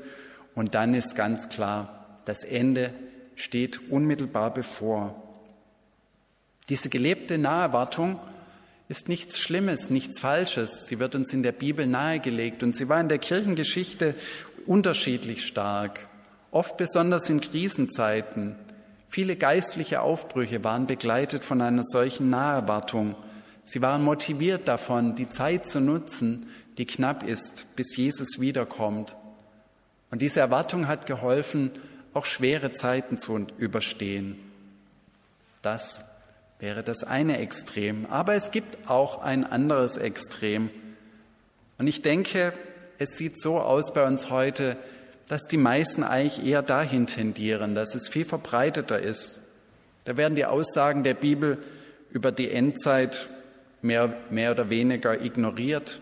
und 0.56 0.75
dann 0.75 0.94
ist 0.94 1.15
ganz 1.15 1.50
klar, 1.50 2.22
das 2.25 2.44
Ende 2.44 2.94
steht 3.36 3.89
unmittelbar 3.89 4.53
bevor. 4.53 5.22
Diese 6.70 6.89
gelebte 6.89 7.38
Naherwartung 7.38 8.20
ist 8.91 9.07
nichts 9.07 9.39
Schlimmes, 9.39 9.89
nichts 9.89 10.19
Falsches. 10.19 10.86
Sie 10.86 11.00
wird 11.00 11.15
uns 11.15 11.33
in 11.33 11.43
der 11.43 11.53
Bibel 11.53 11.88
nahegelegt 11.88 12.62
und 12.62 12.75
sie 12.75 12.89
war 12.89 13.00
in 13.00 13.07
der 13.07 13.19
Kirchengeschichte 13.19 14.13
unterschiedlich 14.65 15.48
stark, 15.48 16.07
oft 16.51 16.75
besonders 16.75 17.29
in 17.29 17.39
Krisenzeiten. 17.39 18.57
Viele 19.07 19.38
geistliche 19.38 20.01
Aufbrüche 20.01 20.65
waren 20.65 20.88
begleitet 20.88 21.45
von 21.45 21.62
einer 21.62 21.83
solchen 21.86 22.29
Naherwartung. 22.29 23.15
Sie 23.63 23.81
waren 23.81 24.03
motiviert 24.03 24.67
davon, 24.67 25.15
die 25.15 25.29
Zeit 25.29 25.67
zu 25.67 25.79
nutzen, 25.79 26.48
die 26.77 26.86
knapp 26.86 27.24
ist, 27.24 27.74
bis 27.77 27.95
Jesus 27.95 28.41
wiederkommt. 28.41 29.15
Und 30.10 30.21
diese 30.21 30.41
Erwartung 30.41 30.89
hat 30.89 31.05
geholfen, 31.05 31.71
auch 32.13 32.25
schwere 32.25 32.74
Zeiten 32.74 33.17
zu 33.17 33.48
überstehen. 33.57 34.38
Das 35.62 36.03
wäre 36.62 36.84
das 36.84 37.03
eine 37.03 37.39
Extrem. 37.39 38.06
Aber 38.06 38.36
es 38.36 38.51
gibt 38.51 38.89
auch 38.89 39.22
ein 39.22 39.44
anderes 39.44 39.98
Extrem. 39.98 40.70
Und 41.77 41.88
ich 41.88 42.01
denke, 42.01 42.53
es 43.00 43.18
sieht 43.18 43.41
so 43.41 43.60
aus 43.60 43.91
bei 43.91 44.06
uns 44.06 44.30
heute, 44.30 44.77
dass 45.27 45.48
die 45.48 45.58
meisten 45.58 46.03
eigentlich 46.03 46.46
eher 46.46 46.62
dahin 46.62 47.08
tendieren, 47.08 47.74
dass 47.74 47.96
es 47.96 48.08
viel 48.10 48.25
verbreiteter 48.25 49.00
ist. 49.00 49.39
Da 50.06 50.18
werden 50.18 50.36
die 50.36 50.46
Aussagen 50.46 51.03
der 51.03 51.15
Bibel 51.15 51.58
über 52.12 52.32
die 52.32 52.51
Endzeit 52.51 53.27
mehr, 53.82 54.13
mehr 54.30 54.51
oder 54.51 54.70
weniger 54.70 55.20
ignoriert. 55.20 56.00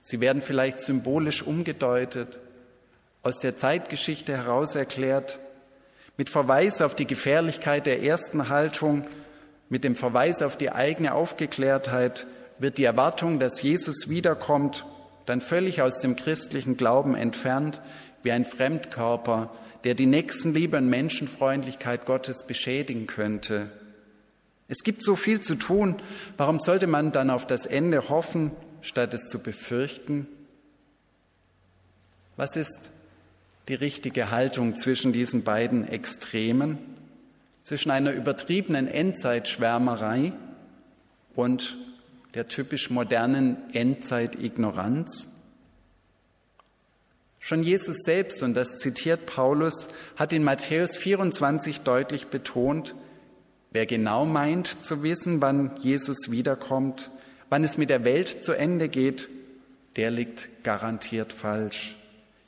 Sie 0.00 0.20
werden 0.20 0.42
vielleicht 0.42 0.80
symbolisch 0.80 1.42
umgedeutet, 1.42 2.40
aus 3.22 3.38
der 3.38 3.56
Zeitgeschichte 3.56 4.36
heraus 4.36 4.74
erklärt, 4.74 5.38
mit 6.16 6.30
Verweis 6.30 6.82
auf 6.82 6.94
die 6.94 7.06
Gefährlichkeit 7.06 7.86
der 7.86 8.02
ersten 8.02 8.48
Haltung, 8.48 9.06
mit 9.74 9.82
dem 9.82 9.96
Verweis 9.96 10.40
auf 10.40 10.56
die 10.56 10.70
eigene 10.70 11.14
Aufgeklärtheit 11.14 12.28
wird 12.60 12.78
die 12.78 12.84
Erwartung, 12.84 13.40
dass 13.40 13.60
Jesus 13.60 14.08
wiederkommt, 14.08 14.86
dann 15.26 15.40
völlig 15.40 15.82
aus 15.82 15.98
dem 15.98 16.14
christlichen 16.14 16.76
Glauben 16.76 17.16
entfernt, 17.16 17.82
wie 18.22 18.30
ein 18.30 18.44
Fremdkörper, 18.44 19.52
der 19.82 19.96
die 19.96 20.06
Nächstenliebe 20.06 20.76
und 20.76 20.88
Menschenfreundlichkeit 20.88 22.06
Gottes 22.06 22.46
beschädigen 22.46 23.08
könnte. 23.08 23.72
Es 24.68 24.84
gibt 24.84 25.02
so 25.02 25.16
viel 25.16 25.40
zu 25.40 25.56
tun. 25.56 25.96
Warum 26.36 26.60
sollte 26.60 26.86
man 26.86 27.10
dann 27.10 27.28
auf 27.28 27.44
das 27.44 27.66
Ende 27.66 28.08
hoffen, 28.08 28.52
statt 28.80 29.12
es 29.12 29.22
zu 29.22 29.40
befürchten? 29.40 30.28
Was 32.36 32.54
ist, 32.54 32.92
die 33.66 33.74
richtige 33.74 34.30
Haltung 34.30 34.76
zwischen 34.76 35.12
diesen 35.12 35.42
beiden 35.42 35.88
Extremen, 35.88 36.93
zwischen 37.64 37.90
einer 37.90 38.12
übertriebenen 38.12 38.86
Endzeitschwärmerei 38.86 40.32
und 41.34 41.76
der 42.34 42.48
typisch 42.48 42.90
modernen 42.90 43.56
Endzeitignoranz? 43.72 45.26
Schon 47.40 47.62
Jesus 47.62 47.98
selbst, 48.04 48.42
und 48.42 48.54
das 48.54 48.78
zitiert 48.78 49.26
Paulus, 49.26 49.88
hat 50.16 50.32
in 50.32 50.44
Matthäus 50.44 50.96
24 50.96 51.82
deutlich 51.82 52.28
betont, 52.28 52.94
wer 53.70 53.84
genau 53.84 54.24
meint 54.24 54.82
zu 54.82 55.02
wissen, 55.02 55.42
wann 55.42 55.72
Jesus 55.78 56.30
wiederkommt, 56.30 57.10
wann 57.50 57.62
es 57.62 57.76
mit 57.76 57.90
der 57.90 58.04
Welt 58.04 58.44
zu 58.44 58.52
Ende 58.52 58.88
geht, 58.88 59.28
der 59.96 60.10
liegt 60.10 60.64
garantiert 60.64 61.34
falsch. 61.34 61.96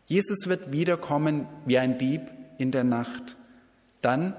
Jesus 0.06 0.49
wird 0.49 0.73
wiederkommen 0.73 1.46
wie 1.66 1.76
ein 1.76 1.99
Dieb 1.99 2.23
in 2.56 2.70
der 2.70 2.85
Nacht, 2.85 3.37
dann, 4.00 4.35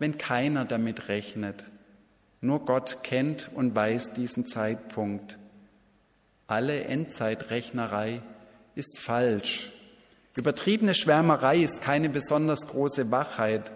wenn 0.00 0.18
keiner 0.18 0.64
damit 0.64 1.08
rechnet. 1.08 1.64
Nur 2.40 2.64
Gott 2.64 3.04
kennt 3.04 3.50
und 3.54 3.76
weiß 3.76 4.12
diesen 4.14 4.46
Zeitpunkt. 4.46 5.38
Alle 6.48 6.84
Endzeitrechnerei 6.84 8.22
ist 8.74 8.98
falsch. 8.98 9.70
Übertriebene 10.34 10.94
Schwärmerei 10.94 11.58
ist 11.58 11.82
keine 11.82 12.08
besonders 12.08 12.66
große 12.66 13.10
Wachheit, 13.10 13.70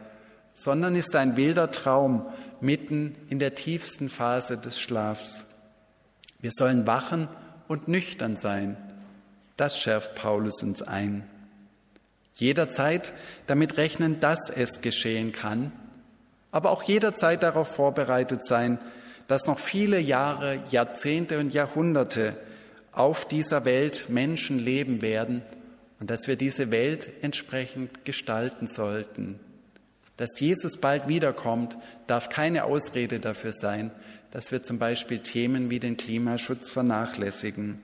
sondern 0.54 0.96
ist 0.96 1.14
ein 1.14 1.36
wilder 1.36 1.70
Traum 1.70 2.26
mitten 2.60 3.16
in 3.28 3.38
der 3.38 3.54
tiefsten 3.54 4.08
Phase 4.08 4.56
des 4.56 4.80
Schlafs. 4.80 5.44
Wir 6.40 6.52
sollen 6.52 6.86
wachen 6.86 7.28
und 7.68 7.88
nüchtern 7.88 8.36
sein. 8.36 8.76
Das 9.56 9.78
schärft 9.78 10.14
Paulus 10.14 10.62
uns 10.62 10.80
ein. 10.82 11.28
Jederzeit 12.34 13.12
damit 13.46 13.76
rechnen, 13.76 14.20
dass 14.20 14.50
es 14.50 14.80
geschehen 14.80 15.32
kann, 15.32 15.72
aber 16.54 16.70
auch 16.70 16.84
jederzeit 16.84 17.42
darauf 17.42 17.74
vorbereitet 17.74 18.46
sein, 18.46 18.78
dass 19.26 19.46
noch 19.46 19.58
viele 19.58 19.98
Jahre, 19.98 20.62
Jahrzehnte 20.70 21.40
und 21.40 21.52
Jahrhunderte 21.52 22.36
auf 22.92 23.26
dieser 23.26 23.64
Welt 23.64 24.08
Menschen 24.08 24.60
leben 24.60 25.02
werden 25.02 25.42
und 25.98 26.10
dass 26.10 26.28
wir 26.28 26.36
diese 26.36 26.70
Welt 26.70 27.10
entsprechend 27.22 28.04
gestalten 28.04 28.68
sollten. 28.68 29.40
Dass 30.16 30.38
Jesus 30.38 30.76
bald 30.76 31.08
wiederkommt, 31.08 31.76
darf 32.06 32.28
keine 32.28 32.66
Ausrede 32.66 33.18
dafür 33.18 33.52
sein, 33.52 33.90
dass 34.30 34.52
wir 34.52 34.62
zum 34.62 34.78
Beispiel 34.78 35.18
Themen 35.18 35.70
wie 35.70 35.80
den 35.80 35.96
Klimaschutz 35.96 36.70
vernachlässigen. 36.70 37.80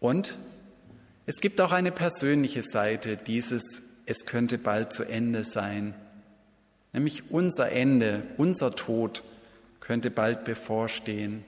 Und 0.00 0.38
es 1.26 1.42
gibt 1.42 1.60
auch 1.60 1.72
eine 1.72 1.92
persönliche 1.92 2.62
Seite 2.62 3.18
dieses 3.18 3.82
Es 4.06 4.26
könnte 4.26 4.58
bald 4.58 4.92
zu 4.92 5.04
Ende 5.04 5.44
sein, 5.44 5.94
nämlich 6.92 7.30
unser 7.30 7.72
Ende, 7.72 8.22
unser 8.36 8.72
Tod 8.72 9.22
könnte 9.80 10.10
bald 10.10 10.44
bevorstehen. 10.44 11.44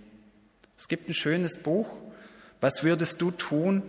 Es 0.79 0.89
gibt 0.89 1.09
ein 1.09 1.15
schönes 1.15 1.59
Buch, 1.59 1.89
was 2.61 2.83
würdest 2.83 3.21
du 3.21 3.31
tun, 3.31 3.83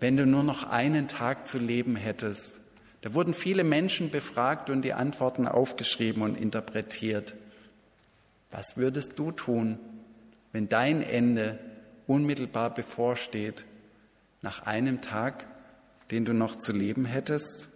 wenn 0.00 0.16
du 0.16 0.26
nur 0.26 0.42
noch 0.42 0.64
einen 0.64 1.08
Tag 1.08 1.46
zu 1.46 1.58
leben 1.58 1.96
hättest? 1.96 2.60
Da 3.02 3.14
wurden 3.14 3.34
viele 3.34 3.64
Menschen 3.64 4.10
befragt 4.10 4.70
und 4.70 4.82
die 4.82 4.92
Antworten 4.92 5.48
aufgeschrieben 5.48 6.22
und 6.22 6.36
interpretiert. 6.36 7.34
Was 8.52 8.76
würdest 8.76 9.18
du 9.18 9.32
tun, 9.32 9.78
wenn 10.52 10.68
dein 10.68 11.02
Ende 11.02 11.58
unmittelbar 12.06 12.72
bevorsteht, 12.72 13.64
nach 14.40 14.66
einem 14.66 15.00
Tag, 15.00 15.46
den 16.10 16.24
du 16.24 16.32
noch 16.32 16.56
zu 16.56 16.72
leben 16.72 17.04
hättest? 17.04 17.68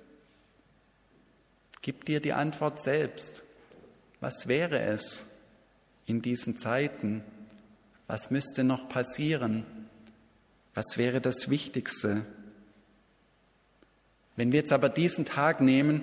Gib 1.87 2.05
dir 2.05 2.19
die 2.19 2.33
Antwort 2.33 2.83
selbst. 2.83 3.45
Was 4.19 4.49
wäre 4.49 4.80
es 4.80 5.25
in 6.04 6.21
diesen 6.21 6.56
Zeiten? 6.56 7.23
Was 8.08 8.32
müsste 8.32 8.65
noch 8.65 8.89
passieren? 8.89 9.65
Was 10.75 10.99
wäre 10.99 11.21
das 11.21 11.49
Wichtigste? 11.49 12.26
Wenn 14.34 14.50
wir 14.50 14.58
jetzt 14.58 14.73
aber 14.73 14.89
diesen 14.89 15.26
Tag 15.26 15.61
nehmen 15.61 16.02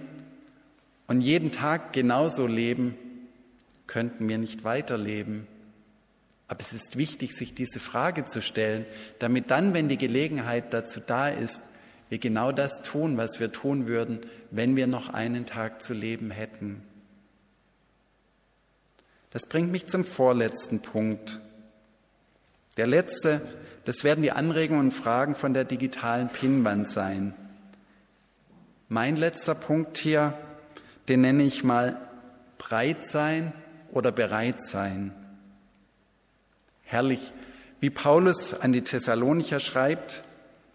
und 1.08 1.20
jeden 1.20 1.52
Tag 1.52 1.92
genauso 1.92 2.48
leben, 2.48 2.96
könnten 3.86 4.30
wir 4.30 4.38
nicht 4.38 4.64
weiterleben. 4.64 5.48
Aber 6.48 6.62
es 6.62 6.72
ist 6.72 6.96
wichtig, 6.96 7.36
sich 7.36 7.56
diese 7.56 7.82
Frage 7.82 8.24
zu 8.24 8.42
stellen, 8.42 8.86
damit 9.20 9.52
dann, 9.52 9.74
wenn 9.74 9.90
die 9.90 9.98
Gelegenheit 9.98 10.74
dazu 10.74 11.02
da 11.02 11.28
ist, 11.28 11.62
wir 12.14 12.20
genau 12.20 12.52
das 12.52 12.84
tun, 12.84 13.18
was 13.18 13.40
wir 13.40 13.52
tun 13.52 13.88
würden, 13.88 14.20
wenn 14.52 14.76
wir 14.76 14.86
noch 14.86 15.10
einen 15.10 15.48
Tag 15.48 15.82
zu 15.82 15.96
leben 15.96 16.30
hätten. 16.30 16.84
Das 19.32 19.48
bringt 19.48 19.72
mich 19.72 19.88
zum 19.88 20.06
vorletzten 20.06 20.84
Punkt. 20.84 21.42
Der 22.78 22.86
letzte, 22.86 23.42
das 23.86 24.04
werden 24.04 24.22
die 24.22 24.32
Anregungen 24.32 24.90
und 24.90 24.92
Fragen 24.92 25.34
von 25.34 25.56
der 25.56 25.64
digitalen 25.64 26.30
Pinnwand 26.30 26.88
sein. 26.88 27.34
Mein 28.90 29.16
letzter 29.16 29.56
Punkt 29.56 29.98
hier, 29.98 30.38
den 31.08 31.22
nenne 31.22 31.42
ich 31.42 31.64
mal 31.64 31.98
breit 32.60 33.08
sein 33.08 33.54
oder 33.92 34.12
bereit 34.12 34.64
sein. 34.64 35.16
Herrlich, 36.84 37.34
wie 37.80 37.90
Paulus 37.90 38.54
an 38.54 38.72
die 38.72 38.84
Thessalonicher 38.84 39.60
schreibt, 39.60 40.24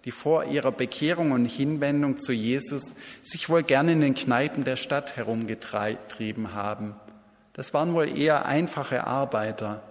die 0.05 0.11
vor 0.11 0.45
ihrer 0.45 0.73
Bekehrung 0.73 1.33
und 1.33 1.47
Hinwendung 1.47 2.19
zu 2.19 2.33
Jesus 2.33 2.95
sich 3.23 3.49
wohl 3.49 3.63
gerne 3.63 3.93
in 3.93 4.01
den 4.01 4.15
Kneipen 4.15 4.65
der 4.65 4.77
Stadt 4.77 5.17
herumgetrieben 5.17 6.55
haben. 6.55 6.95
Das 7.53 7.75
waren 7.75 7.95
wohl 7.95 8.17
eher 8.17 8.47
einfache 8.47 9.07
Arbeiter. 9.07 9.83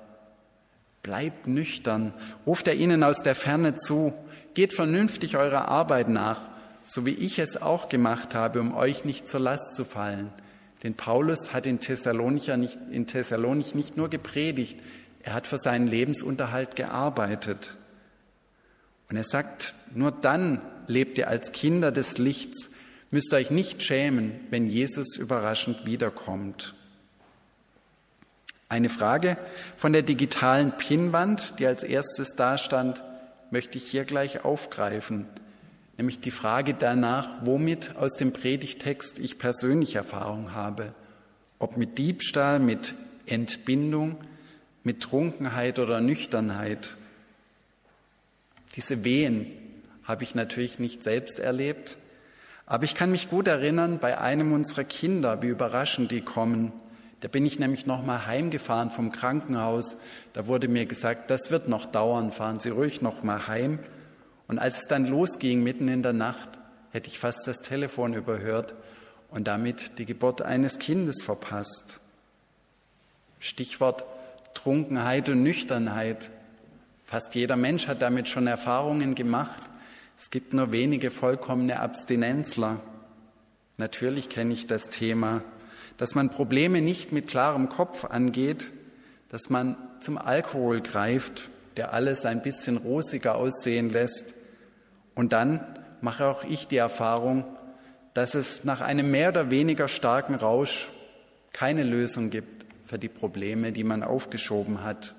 Bleibt 1.03 1.47
nüchtern, 1.47 2.13
ruft 2.45 2.67
er 2.67 2.75
ihnen 2.75 3.03
aus 3.03 3.17
der 3.19 3.35
Ferne 3.35 3.75
zu, 3.75 4.13
geht 4.53 4.73
vernünftig 4.73 5.37
eurer 5.37 5.67
Arbeit 5.67 6.09
nach 6.09 6.41
so 6.87 7.05
wie 7.05 7.13
ich 7.13 7.37
es 7.37 7.61
auch 7.61 7.89
gemacht 7.89 8.33
habe, 8.33 8.61
um 8.61 8.73
euch 8.73 9.03
nicht 9.03 9.27
zur 9.27 9.41
Last 9.41 9.75
zu 9.75 9.83
fallen. 9.83 10.31
Denn 10.83 10.93
Paulus 10.93 11.51
hat 11.51 11.65
in 11.65 11.81
Thessalonich 11.81 12.47
nicht, 12.55 12.79
in 12.91 13.07
Thessalonich 13.07 13.75
nicht 13.75 13.97
nur 13.97 14.09
gepredigt, 14.09 14.79
er 15.21 15.33
hat 15.33 15.47
für 15.47 15.57
seinen 15.57 15.87
Lebensunterhalt 15.87 16.77
gearbeitet. 16.77 17.75
Und 19.09 19.17
er 19.17 19.23
sagt, 19.23 19.75
nur 19.93 20.11
dann 20.11 20.61
lebt 20.87 21.17
ihr 21.17 21.27
als 21.27 21.51
Kinder 21.51 21.91
des 21.91 22.17
Lichts, 22.17 22.69
müsst 23.11 23.33
euch 23.33 23.51
nicht 23.51 23.83
schämen, 23.83 24.39
wenn 24.49 24.67
Jesus 24.67 25.15
überraschend 25.17 25.85
wiederkommt. 25.85 26.73
Eine 28.69 28.89
Frage 28.89 29.37
von 29.77 29.93
der 29.93 30.01
digitalen 30.01 30.73
Pinnwand, 30.73 31.59
die 31.59 31.67
als 31.67 31.83
erstes 31.83 32.35
dastand, 32.35 33.03
möchte 33.49 33.77
ich 33.77 33.89
hier 33.89 34.03
gleich 34.03 34.43
aufgreifen 34.43 35.25
nämlich 35.97 36.19
die 36.19 36.31
Frage 36.31 36.73
danach, 36.73 37.29
womit 37.41 37.95
aus 37.97 38.13
dem 38.13 38.31
Predigtext 38.31 39.19
ich 39.19 39.39
persönlich 39.39 39.95
Erfahrung 39.95 40.53
habe, 40.53 40.93
ob 41.59 41.75
mit 41.75 41.97
Diebstahl, 41.97 42.59
mit 42.59 42.93
Entbindung, 43.25 44.17
mit 44.83 45.01
Trunkenheit 45.01 45.79
oder 45.79 45.99
Nüchternheit. 45.99 46.97
Diese 48.77 49.03
Wehen 49.03 49.51
habe 50.03 50.23
ich 50.23 50.35
natürlich 50.35 50.77
nicht 50.77 51.03
selbst 51.03 51.39
erlebt, 51.39 51.97
aber 52.67 52.83
ich 52.83 52.93
kann 52.93 53.11
mich 53.11 53.29
gut 53.29 53.47
erinnern 53.47 53.97
bei 53.97 54.19
einem 54.19 54.53
unserer 54.53 54.83
Kinder, 54.83 55.41
wie 55.41 55.47
überraschend 55.47 56.11
die 56.11 56.21
kommen. 56.21 56.71
Da 57.21 57.27
bin 57.27 57.43
ich 57.43 57.57
nämlich 57.57 57.87
noch 57.87 58.05
mal 58.05 58.27
heimgefahren 58.27 58.91
vom 58.91 59.11
Krankenhaus. 59.11 59.97
Da 60.33 60.45
wurde 60.45 60.67
mir 60.67 60.85
gesagt, 60.85 61.31
das 61.31 61.49
wird 61.49 61.67
noch 61.67 61.87
dauern, 61.87 62.31
fahren 62.31 62.59
Sie 62.59 62.69
ruhig 62.69 63.01
noch 63.01 63.23
mal 63.23 63.47
heim. 63.47 63.79
Und 64.47 64.59
als 64.59 64.77
es 64.77 64.87
dann 64.87 65.07
losging, 65.07 65.63
mitten 65.63 65.87
in 65.87 66.03
der 66.03 66.13
Nacht, 66.13 66.49
hätte 66.91 67.09
ich 67.09 67.17
fast 67.17 67.47
das 67.47 67.61
Telefon 67.61 68.13
überhört 68.13 68.75
und 69.31 69.47
damit 69.47 69.97
die 69.97 70.05
Geburt 70.05 70.43
eines 70.43 70.77
Kindes 70.77 71.23
verpasst. 71.23 71.99
Stichwort 73.39 74.05
Trunkenheit 74.53 75.29
und 75.29 75.41
Nüchternheit. 75.41 76.29
Fast 77.09 77.35
jeder 77.35 77.55
Mensch 77.55 77.87
hat 77.87 78.01
damit 78.01 78.27
schon 78.27 78.47
Erfahrungen 78.47 79.15
gemacht. 79.15 79.63
Es 80.19 80.29
gibt 80.29 80.51
nur 80.51 80.73
wenige 80.73 81.09
vollkommene 81.09 81.79
Abstinenzler. 81.79 82.81
Natürlich 83.77 84.27
kenne 84.27 84.53
ich 84.53 84.67
das 84.67 84.89
Thema, 84.89 85.41
dass 85.97 86.15
man 86.15 86.29
Probleme 86.29 86.81
nicht 86.81 87.13
mit 87.13 87.27
klarem 87.27 87.69
Kopf 87.69 88.03
angeht, 88.03 88.73
dass 89.29 89.49
man 89.49 89.77
zum 90.01 90.17
Alkohol 90.17 90.81
greift, 90.81 91.47
der 91.77 91.93
alles 91.93 92.25
ein 92.25 92.41
bisschen 92.41 92.75
rosiger 92.75 93.35
aussehen 93.35 93.89
lässt, 93.89 94.33
und 95.15 95.31
dann 95.31 95.61
mache 96.01 96.25
auch 96.25 96.43
ich 96.43 96.67
die 96.67 96.75
Erfahrung, 96.75 97.45
dass 98.15 98.35
es 98.35 98.65
nach 98.65 98.81
einem 98.81 99.11
mehr 99.11 99.29
oder 99.29 99.49
weniger 99.49 99.87
starken 99.87 100.35
Rausch 100.35 100.91
keine 101.53 101.83
Lösung 101.83 102.31
gibt 102.31 102.65
für 102.83 102.99
die 102.99 103.07
Probleme, 103.07 103.71
die 103.71 103.85
man 103.85 104.03
aufgeschoben 104.03 104.83
hat. 104.83 105.15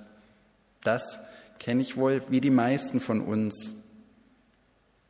Das 0.84 1.20
kenne 1.58 1.82
ich 1.82 1.96
wohl 1.96 2.22
wie 2.28 2.40
die 2.40 2.50
meisten 2.50 3.00
von 3.00 3.20
uns. 3.20 3.74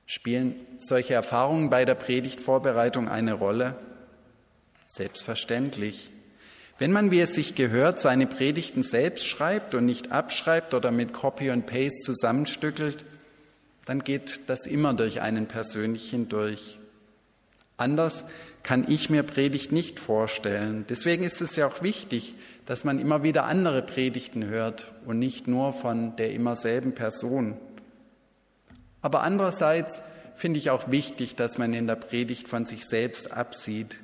Spielen 0.06 0.54
solche 0.78 1.14
Erfahrungen 1.14 1.70
bei 1.70 1.84
der 1.84 1.94
Predigtvorbereitung 1.94 3.08
eine 3.08 3.34
Rolle? 3.34 3.76
Selbstverständlich. 4.87 6.11
Wenn 6.78 6.92
man, 6.92 7.11
wie 7.11 7.20
es 7.20 7.34
sich 7.34 7.54
gehört, 7.54 7.98
seine 7.98 8.26
Predigten 8.26 8.82
selbst 8.82 9.26
schreibt 9.26 9.74
und 9.74 9.84
nicht 9.84 10.12
abschreibt 10.12 10.74
oder 10.74 10.92
mit 10.92 11.12
Copy 11.12 11.50
und 11.50 11.66
Paste 11.66 12.04
zusammenstückelt, 12.04 13.04
dann 13.84 14.04
geht 14.04 14.48
das 14.48 14.66
immer 14.66 14.94
durch 14.94 15.20
einen 15.20 15.46
persönlich 15.46 16.11
hindurch. 16.11 16.78
Anders 17.78 18.24
kann 18.64 18.84
ich 18.88 19.08
mir 19.08 19.22
Predigt 19.22 19.72
nicht 19.72 20.00
vorstellen. 20.00 20.84
Deswegen 20.88 21.22
ist 21.22 21.40
es 21.40 21.56
ja 21.56 21.68
auch 21.68 21.80
wichtig, 21.80 22.34
dass 22.66 22.84
man 22.84 22.98
immer 22.98 23.22
wieder 23.22 23.44
andere 23.44 23.82
Predigten 23.82 24.44
hört 24.44 24.92
und 25.06 25.18
nicht 25.18 25.46
nur 25.46 25.72
von 25.72 26.16
der 26.16 26.32
immer 26.32 26.56
selben 26.56 26.92
Person. 26.92 27.56
Aber 29.00 29.22
andererseits 29.22 30.02
finde 30.34 30.58
ich 30.58 30.70
auch 30.70 30.90
wichtig, 30.90 31.36
dass 31.36 31.56
man 31.56 31.72
in 31.72 31.86
der 31.86 31.94
Predigt 31.94 32.48
von 32.48 32.66
sich 32.66 32.84
selbst 32.84 33.32
absieht, 33.32 33.96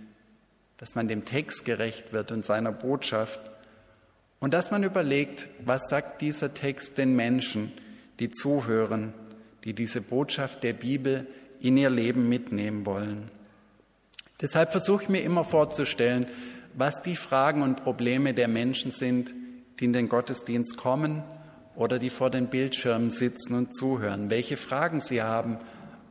dass 0.76 0.94
man 0.94 1.08
dem 1.08 1.24
Text 1.24 1.64
gerecht 1.64 2.12
wird 2.12 2.30
und 2.30 2.44
seiner 2.44 2.72
Botschaft 2.72 3.40
und 4.38 4.54
dass 4.54 4.70
man 4.70 4.84
überlegt, 4.84 5.48
was 5.64 5.88
sagt 5.88 6.20
dieser 6.20 6.54
Text 6.54 6.96
den 6.96 7.16
Menschen, 7.16 7.72
die 8.20 8.30
zuhören, 8.30 9.14
die 9.64 9.72
diese 9.72 10.00
Botschaft 10.00 10.62
der 10.62 10.74
Bibel 10.74 11.26
in 11.60 11.76
ihr 11.76 11.90
Leben 11.90 12.28
mitnehmen 12.28 12.86
wollen. 12.86 13.30
Deshalb 14.44 14.72
versuche 14.72 15.04
ich 15.04 15.08
mir 15.08 15.22
immer 15.22 15.42
vorzustellen, 15.42 16.26
was 16.74 17.00
die 17.00 17.16
Fragen 17.16 17.62
und 17.62 17.82
Probleme 17.82 18.34
der 18.34 18.46
Menschen 18.46 18.90
sind, 18.90 19.32
die 19.80 19.86
in 19.86 19.94
den 19.94 20.10
Gottesdienst 20.10 20.76
kommen 20.76 21.22
oder 21.76 21.98
die 21.98 22.10
vor 22.10 22.28
den 22.28 22.48
Bildschirmen 22.48 23.08
sitzen 23.08 23.54
und 23.54 23.74
zuhören, 23.74 24.28
welche 24.28 24.58
Fragen 24.58 25.00
sie 25.00 25.22
haben, 25.22 25.56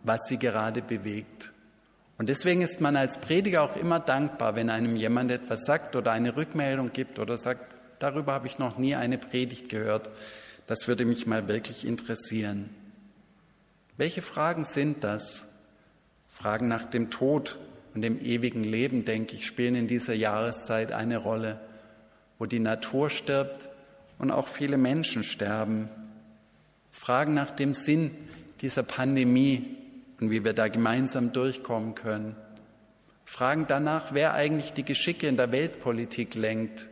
was 0.02 0.22
sie 0.28 0.40
gerade 0.40 0.82
bewegt. 0.82 1.54
Und 2.18 2.28
deswegen 2.28 2.64
ist 2.64 2.82
man 2.82 2.96
als 2.96 3.20
Prediger 3.20 3.62
auch 3.62 3.76
immer 3.76 4.00
dankbar, 4.00 4.56
wenn 4.56 4.72
einem 4.72 4.96
jemand 4.96 5.30
etwas 5.30 5.66
sagt 5.66 5.96
oder 5.96 6.12
eine 6.12 6.36
Rückmeldung 6.36 6.92
gibt 6.92 7.20
oder 7.20 7.38
sagt, 7.38 7.76
darüber 8.00 8.34
habe 8.34 8.48
ich 8.48 8.58
noch 8.58 8.80
nie 8.80 8.96
eine 8.96 9.20
Predigt 9.20 9.70
gehört. 9.70 10.10
Das 10.66 10.88
würde 10.88 11.06
mich 11.06 11.28
mal 11.28 11.48
wirklich 11.48 11.86
interessieren. 11.86 12.72
Welche 13.96 14.24
Fragen 14.24 14.66
sind 14.66 15.04
das? 15.04 15.46
Fragen 16.30 16.68
nach 16.68 16.86
dem 16.86 17.12
Tod, 17.12 17.60
und 17.94 18.02
dem 18.02 18.24
ewigen 18.24 18.64
Leben, 18.64 19.06
denke 19.06 19.36
ich, 19.36 19.46
spielen 19.46 19.76
in 19.76 19.88
dieser 19.88 20.14
Jahreszeit 20.14 20.92
eine 20.92 21.18
Rolle, 21.18 21.60
wo 22.40 22.46
die 22.46 22.60
Natur 22.60 23.10
stirbt 23.10 23.70
und 24.18 24.32
auch 24.32 24.48
viele 24.48 24.78
Menschen 24.78 25.24
sterben. 25.24 25.90
Fragen 26.92 27.34
nach 27.34 27.52
dem 27.52 27.74
Sinn 27.74 28.12
dieser 28.62 28.84
Pandemie 28.84 29.78
und 30.20 30.32
wie 30.32 30.44
wir 30.44 30.54
da 30.54 30.68
gemeinsam 30.68 31.34
durchkommen 31.34 31.96
können. 31.96 32.36
Fragen 33.26 33.66
danach, 33.68 34.14
wer 34.14 34.34
eigentlich 34.34 34.74
die 34.74 34.86
Geschicke 34.86 35.28
in 35.28 35.38
der 35.38 35.52
Weltpolitik 35.52 36.36
lenkt. 36.36 36.90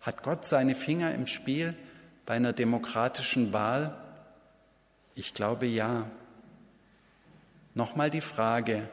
Hat 0.00 0.22
Gott 0.22 0.46
seine 0.46 0.74
Finger 0.74 1.14
im 1.14 1.26
Spiel 1.26 1.74
bei 2.26 2.34
einer 2.34 2.52
demokratischen 2.52 3.52
Wahl? 3.52 3.96
Ich 5.14 5.34
glaube 5.34 5.66
ja. 5.66 6.06
Nochmal 7.74 8.10
die 8.10 8.20
Frage, 8.20 8.88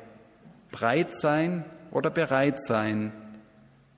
breit 0.71 1.17
sein 1.17 1.65
oder 1.91 2.09
bereit 2.09 2.61
sein, 2.61 3.11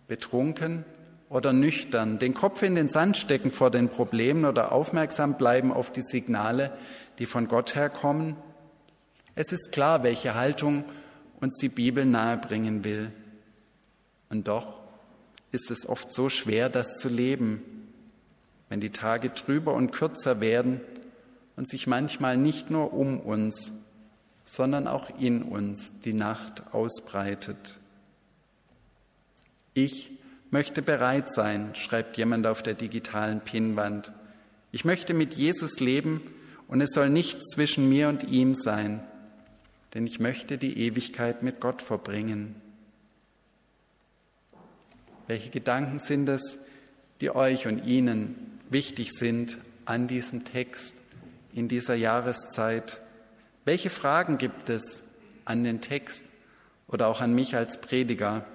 betrunken 0.08 0.86
oder 1.30 1.54
nüchtern, 1.54 2.20
den 2.20 2.34
Kopf 2.34 2.62
in 2.62 2.76
den 2.76 2.90
Sand 2.90 3.18
stecken 3.18 3.52
vor 3.52 3.72
den 3.72 3.90
Problemen 3.90 4.46
oder 4.46 4.72
aufmerksam 4.72 5.38
bleiben 5.38 5.72
auf 5.72 5.92
die 5.92 6.02
Signale, 6.02 6.72
die 7.20 7.26
von 7.26 7.48
Gott 7.48 7.76
herkommen. 7.76 8.36
Es 9.36 9.52
ist 9.52 9.72
klar, 9.72 10.04
welche 10.04 10.36
Haltung 10.36 10.84
uns 11.40 11.58
die 11.58 11.70
Bibel 11.70 12.06
nahebringen 12.06 12.84
will. 12.84 13.12
Und 14.30 14.48
doch 14.48 14.80
ist 15.52 15.72
es 15.72 15.88
oft 15.88 16.12
so 16.12 16.30
schwer, 16.30 16.70
das 16.70 16.98
zu 16.98 17.10
leben, 17.10 17.62
wenn 18.70 18.80
die 18.80 18.92
Tage 18.92 19.34
trüber 19.34 19.74
und 19.74 19.92
kürzer 19.92 20.42
werden 20.42 20.82
und 21.56 21.70
sich 21.70 21.86
manchmal 21.86 22.38
nicht 22.38 22.70
nur 22.72 22.94
um 22.94 23.20
uns, 23.20 23.72
sondern 24.45 24.88
auch 24.88 25.10
in 25.19 25.43
uns 25.43 25.99
die 26.01 26.13
Nacht 26.13 26.73
ausbreitet. 26.73 27.77
Ich 29.73 30.12
möchte 30.51 30.82
bereit 30.82 31.34
sein, 31.34 31.73
schreibt 31.75 32.17
jemand 32.17 32.45
auf 32.45 32.62
der 32.62 32.75
digitalen 32.75 33.41
Pinnwand. 33.41 34.12
Ich 34.71 34.86
möchte 34.86 35.13
mit 35.13 35.34
Jesus 35.34 35.79
leben 35.79 36.21
und 36.67 36.82
es 36.82 36.91
soll 36.91 37.10
nichts 37.10 37.53
zwischen 37.53 37.89
mir 37.89 38.10
und 38.10 38.23
ihm 38.23 38.53
sein, 38.56 39.03
denn 39.93 40.06
ich 40.06 40.19
möchte 40.19 40.58
die 40.58 40.77
Ewigkeit 40.77 41.43
mit 41.43 41.60
Gott 41.60 41.82
verbringen. 41.82 42.56
Welche 45.27 45.49
Gedanken 45.49 45.99
sind 45.99 46.27
es, 46.29 46.60
die 47.21 47.32
euch 47.34 47.67
und 47.67 47.86
Ihnen 47.86 48.60
wichtig 48.69 49.13
sind 49.13 49.58
an 49.86 50.08
diesem 50.08 50.43
Text 50.43 50.97
in 51.53 51.67
dieser 51.67 51.95
Jahreszeit? 51.95 52.99
Welche 53.65 53.89
Fragen 53.89 54.38
gibt 54.38 54.69
es 54.69 55.04
an 55.45 55.63
den 55.63 55.82
Text 55.82 56.26
oder 56.88 57.08
auch 57.08 57.21
an 57.21 57.34
mich 57.34 57.56
als 57.56 57.80
Prediger? 57.80 58.45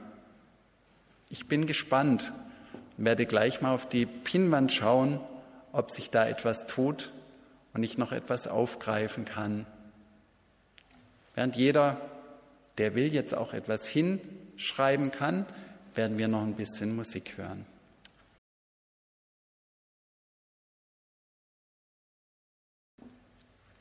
Ich 1.31 1.47
bin 1.47 1.67
gespannt 1.67 2.33
werde 2.99 3.27
gleich 3.27 3.63
mal 3.63 3.73
auf 3.73 3.89
die 3.89 4.07
Pinnwand 4.07 4.73
schauen, 4.73 5.21
ob 5.73 5.91
sich 5.91 6.11
da 6.11 6.27
etwas 6.27 6.67
tut 6.67 7.13
und 7.73 7.83
ich 7.83 7.97
noch 7.97 8.13
etwas 8.13 8.49
aufgreifen 8.49 9.25
kann. 9.25 9.67
Während 11.35 11.57
jeder, 11.57 12.01
der 12.77 12.95
will, 12.95 13.15
jetzt 13.15 13.35
auch 13.35 13.55
etwas 13.55 13.87
hinschreiben 13.87 15.13
kann, 15.13 15.47
werden 15.95 16.19
wir 16.19 16.29
noch 16.29 16.43
ein 16.43 16.55
bisschen 16.55 16.95
Musik 16.97 17.37
hören. 17.37 17.65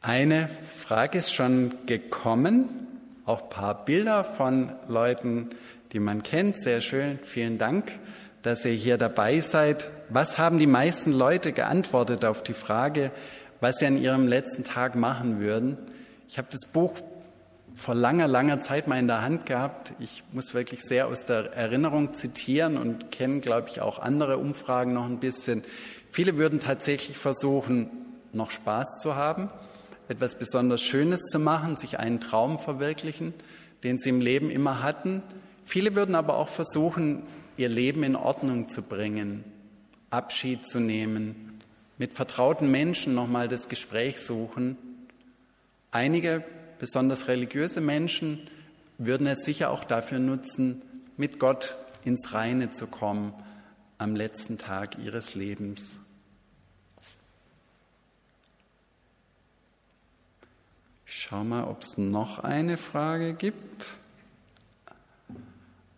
Eine 0.07 0.49
Frage 0.73 1.17
ist 1.17 1.33
schon 1.33 1.85
gekommen, 1.85 2.87
auch 3.25 3.41
ein 3.43 3.49
paar 3.49 3.83
Bilder 3.83 4.23
von 4.23 4.71
Leuten, 4.87 5.49
die 5.91 5.99
man 5.99 6.23
kennt. 6.23 6.57
Sehr 6.57 6.79
schön, 6.79 7.19
vielen 7.25 7.57
Dank, 7.57 7.91
dass 8.41 8.63
ihr 8.63 8.71
hier 8.71 8.97
dabei 8.97 9.41
seid. 9.41 9.91
Was 10.07 10.37
haben 10.37 10.59
die 10.59 10.65
meisten 10.65 11.11
Leute 11.11 11.51
geantwortet 11.51 12.23
auf 12.23 12.41
die 12.41 12.53
Frage, 12.53 13.11
was 13.59 13.79
sie 13.79 13.85
an 13.85 13.97
ihrem 13.97 14.29
letzten 14.29 14.63
Tag 14.63 14.95
machen 14.95 15.41
würden? 15.41 15.77
Ich 16.29 16.37
habe 16.37 16.47
das 16.49 16.71
Buch 16.71 16.93
vor 17.75 17.93
langer, 17.93 18.29
langer 18.29 18.61
Zeit 18.61 18.87
mal 18.87 18.99
in 18.99 19.07
der 19.07 19.23
Hand 19.23 19.45
gehabt. 19.45 19.91
Ich 19.99 20.23
muss 20.31 20.53
wirklich 20.53 20.83
sehr 20.83 21.07
aus 21.07 21.25
der 21.25 21.51
Erinnerung 21.51 22.13
zitieren 22.13 22.77
und 22.77 23.11
kenne, 23.11 23.41
glaube 23.41 23.67
ich, 23.71 23.81
auch 23.81 23.99
andere 23.99 24.37
Umfragen 24.37 24.93
noch 24.93 25.05
ein 25.05 25.19
bisschen. 25.19 25.63
Viele 26.11 26.37
würden 26.37 26.61
tatsächlich 26.61 27.17
versuchen, 27.17 27.89
noch 28.31 28.51
Spaß 28.51 28.99
zu 29.01 29.17
haben 29.17 29.49
etwas 30.09 30.35
besonders 30.35 30.81
Schönes 30.81 31.21
zu 31.31 31.39
machen, 31.39 31.77
sich 31.77 31.99
einen 31.99 32.19
Traum 32.19 32.59
verwirklichen, 32.59 33.33
den 33.83 33.97
sie 33.97 34.09
im 34.09 34.21
Leben 34.21 34.49
immer 34.49 34.81
hatten. 34.81 35.21
Viele 35.65 35.95
würden 35.95 36.15
aber 36.15 36.37
auch 36.37 36.47
versuchen, 36.47 37.23
ihr 37.57 37.69
Leben 37.69 38.03
in 38.03 38.15
Ordnung 38.15 38.69
zu 38.69 38.81
bringen, 38.81 39.43
Abschied 40.09 40.65
zu 40.65 40.79
nehmen, 40.79 41.61
mit 41.97 42.13
vertrauten 42.13 42.69
Menschen 42.69 43.15
nochmal 43.15 43.47
das 43.47 43.69
Gespräch 43.69 44.19
suchen. 44.19 44.77
Einige, 45.91 46.43
besonders 46.79 47.27
religiöse 47.27 47.81
Menschen, 47.81 48.47
würden 48.97 49.27
es 49.27 49.43
sicher 49.43 49.71
auch 49.71 49.83
dafür 49.83 50.19
nutzen, 50.19 50.81
mit 51.17 51.39
Gott 51.39 51.77
ins 52.05 52.33
Reine 52.33 52.71
zu 52.71 52.87
kommen 52.87 53.33
am 53.97 54.15
letzten 54.15 54.57
Tag 54.57 54.99
ihres 54.99 55.33
Lebens. 55.33 55.81
Schau 61.07 61.43
mal, 61.43 61.63
ob 61.63 61.81
es 61.81 61.97
noch 61.97 62.39
eine 62.39 62.77
Frage 62.77 63.33
gibt. 63.33 63.95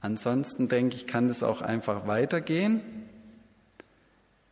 Ansonsten 0.01 0.69
denke 0.69 0.95
ich, 0.95 1.07
kann 1.07 1.27
das 1.27 1.43
auch 1.43 1.61
einfach 1.61 2.07
weitergehen. 2.07 2.81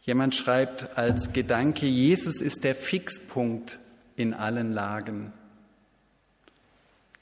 Jemand 0.01 0.35
schreibt 0.35 0.97
als 0.97 1.31
Gedanke, 1.31 1.85
Jesus 1.85 2.41
ist 2.41 2.63
der 2.63 2.75
Fixpunkt 2.75 3.79
in 4.15 4.33
allen 4.33 4.73
Lagen. 4.73 5.31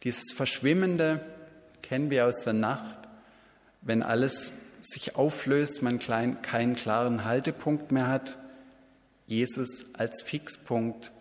Dieses 0.03 0.31
Verschwimmende 0.33 1.19
kennen 1.81 2.09
wir 2.09 2.27
aus 2.27 2.43
der 2.43 2.53
Nacht, 2.53 2.97
wenn 3.81 4.01
alles 4.01 4.51
sich 4.81 5.15
auflöst, 5.15 5.81
man 5.81 5.99
keinen 5.99 6.75
klaren 6.75 7.25
Haltepunkt 7.25 7.91
mehr 7.91 8.07
hat. 8.07 8.37
Jesus 9.27 9.85
als 9.93 10.21
Fixpunkt 10.21 11.11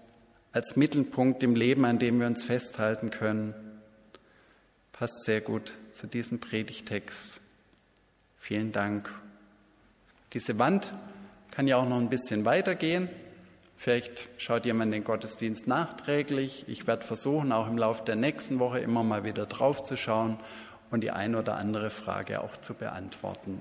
als 0.54 0.76
Mittelpunkt 0.76 1.42
im 1.42 1.54
Leben, 1.54 1.84
an 1.84 1.98
dem 1.98 2.18
wir 2.18 2.26
uns 2.26 2.42
festhalten 2.42 3.10
können. 3.10 3.52
Passt 4.92 5.24
sehr 5.24 5.42
gut 5.42 5.74
zu 5.92 6.06
diesem 6.06 6.40
Predigtext. 6.40 7.42
Vielen 8.38 8.72
Dank. 8.72 9.10
Diese 10.32 10.58
Wand 10.58 10.94
kann 11.50 11.68
ja 11.68 11.76
auch 11.76 11.88
noch 11.88 11.98
ein 11.98 12.08
bisschen 12.08 12.46
weitergehen 12.46 13.10
Vielleicht 13.76 14.28
schaut 14.38 14.64
jemand 14.64 14.94
den 14.94 15.04
Gottesdienst 15.04 15.66
nachträglich. 15.66 16.64
Ich 16.68 16.86
werde 16.86 17.04
versuchen, 17.04 17.52
auch 17.52 17.68
im 17.68 17.76
Laufe 17.76 18.04
der 18.04 18.16
nächsten 18.16 18.58
Woche 18.58 18.78
immer 18.78 19.02
mal 19.02 19.24
wieder 19.24 19.46
drauf 19.46 19.82
zu 19.82 19.96
schauen 19.96 20.38
und 20.90 21.02
die 21.02 21.10
eine 21.10 21.38
oder 21.38 21.56
andere 21.56 21.90
Frage 21.90 22.40
auch 22.40 22.56
zu 22.56 22.74
beantworten. 22.74 23.60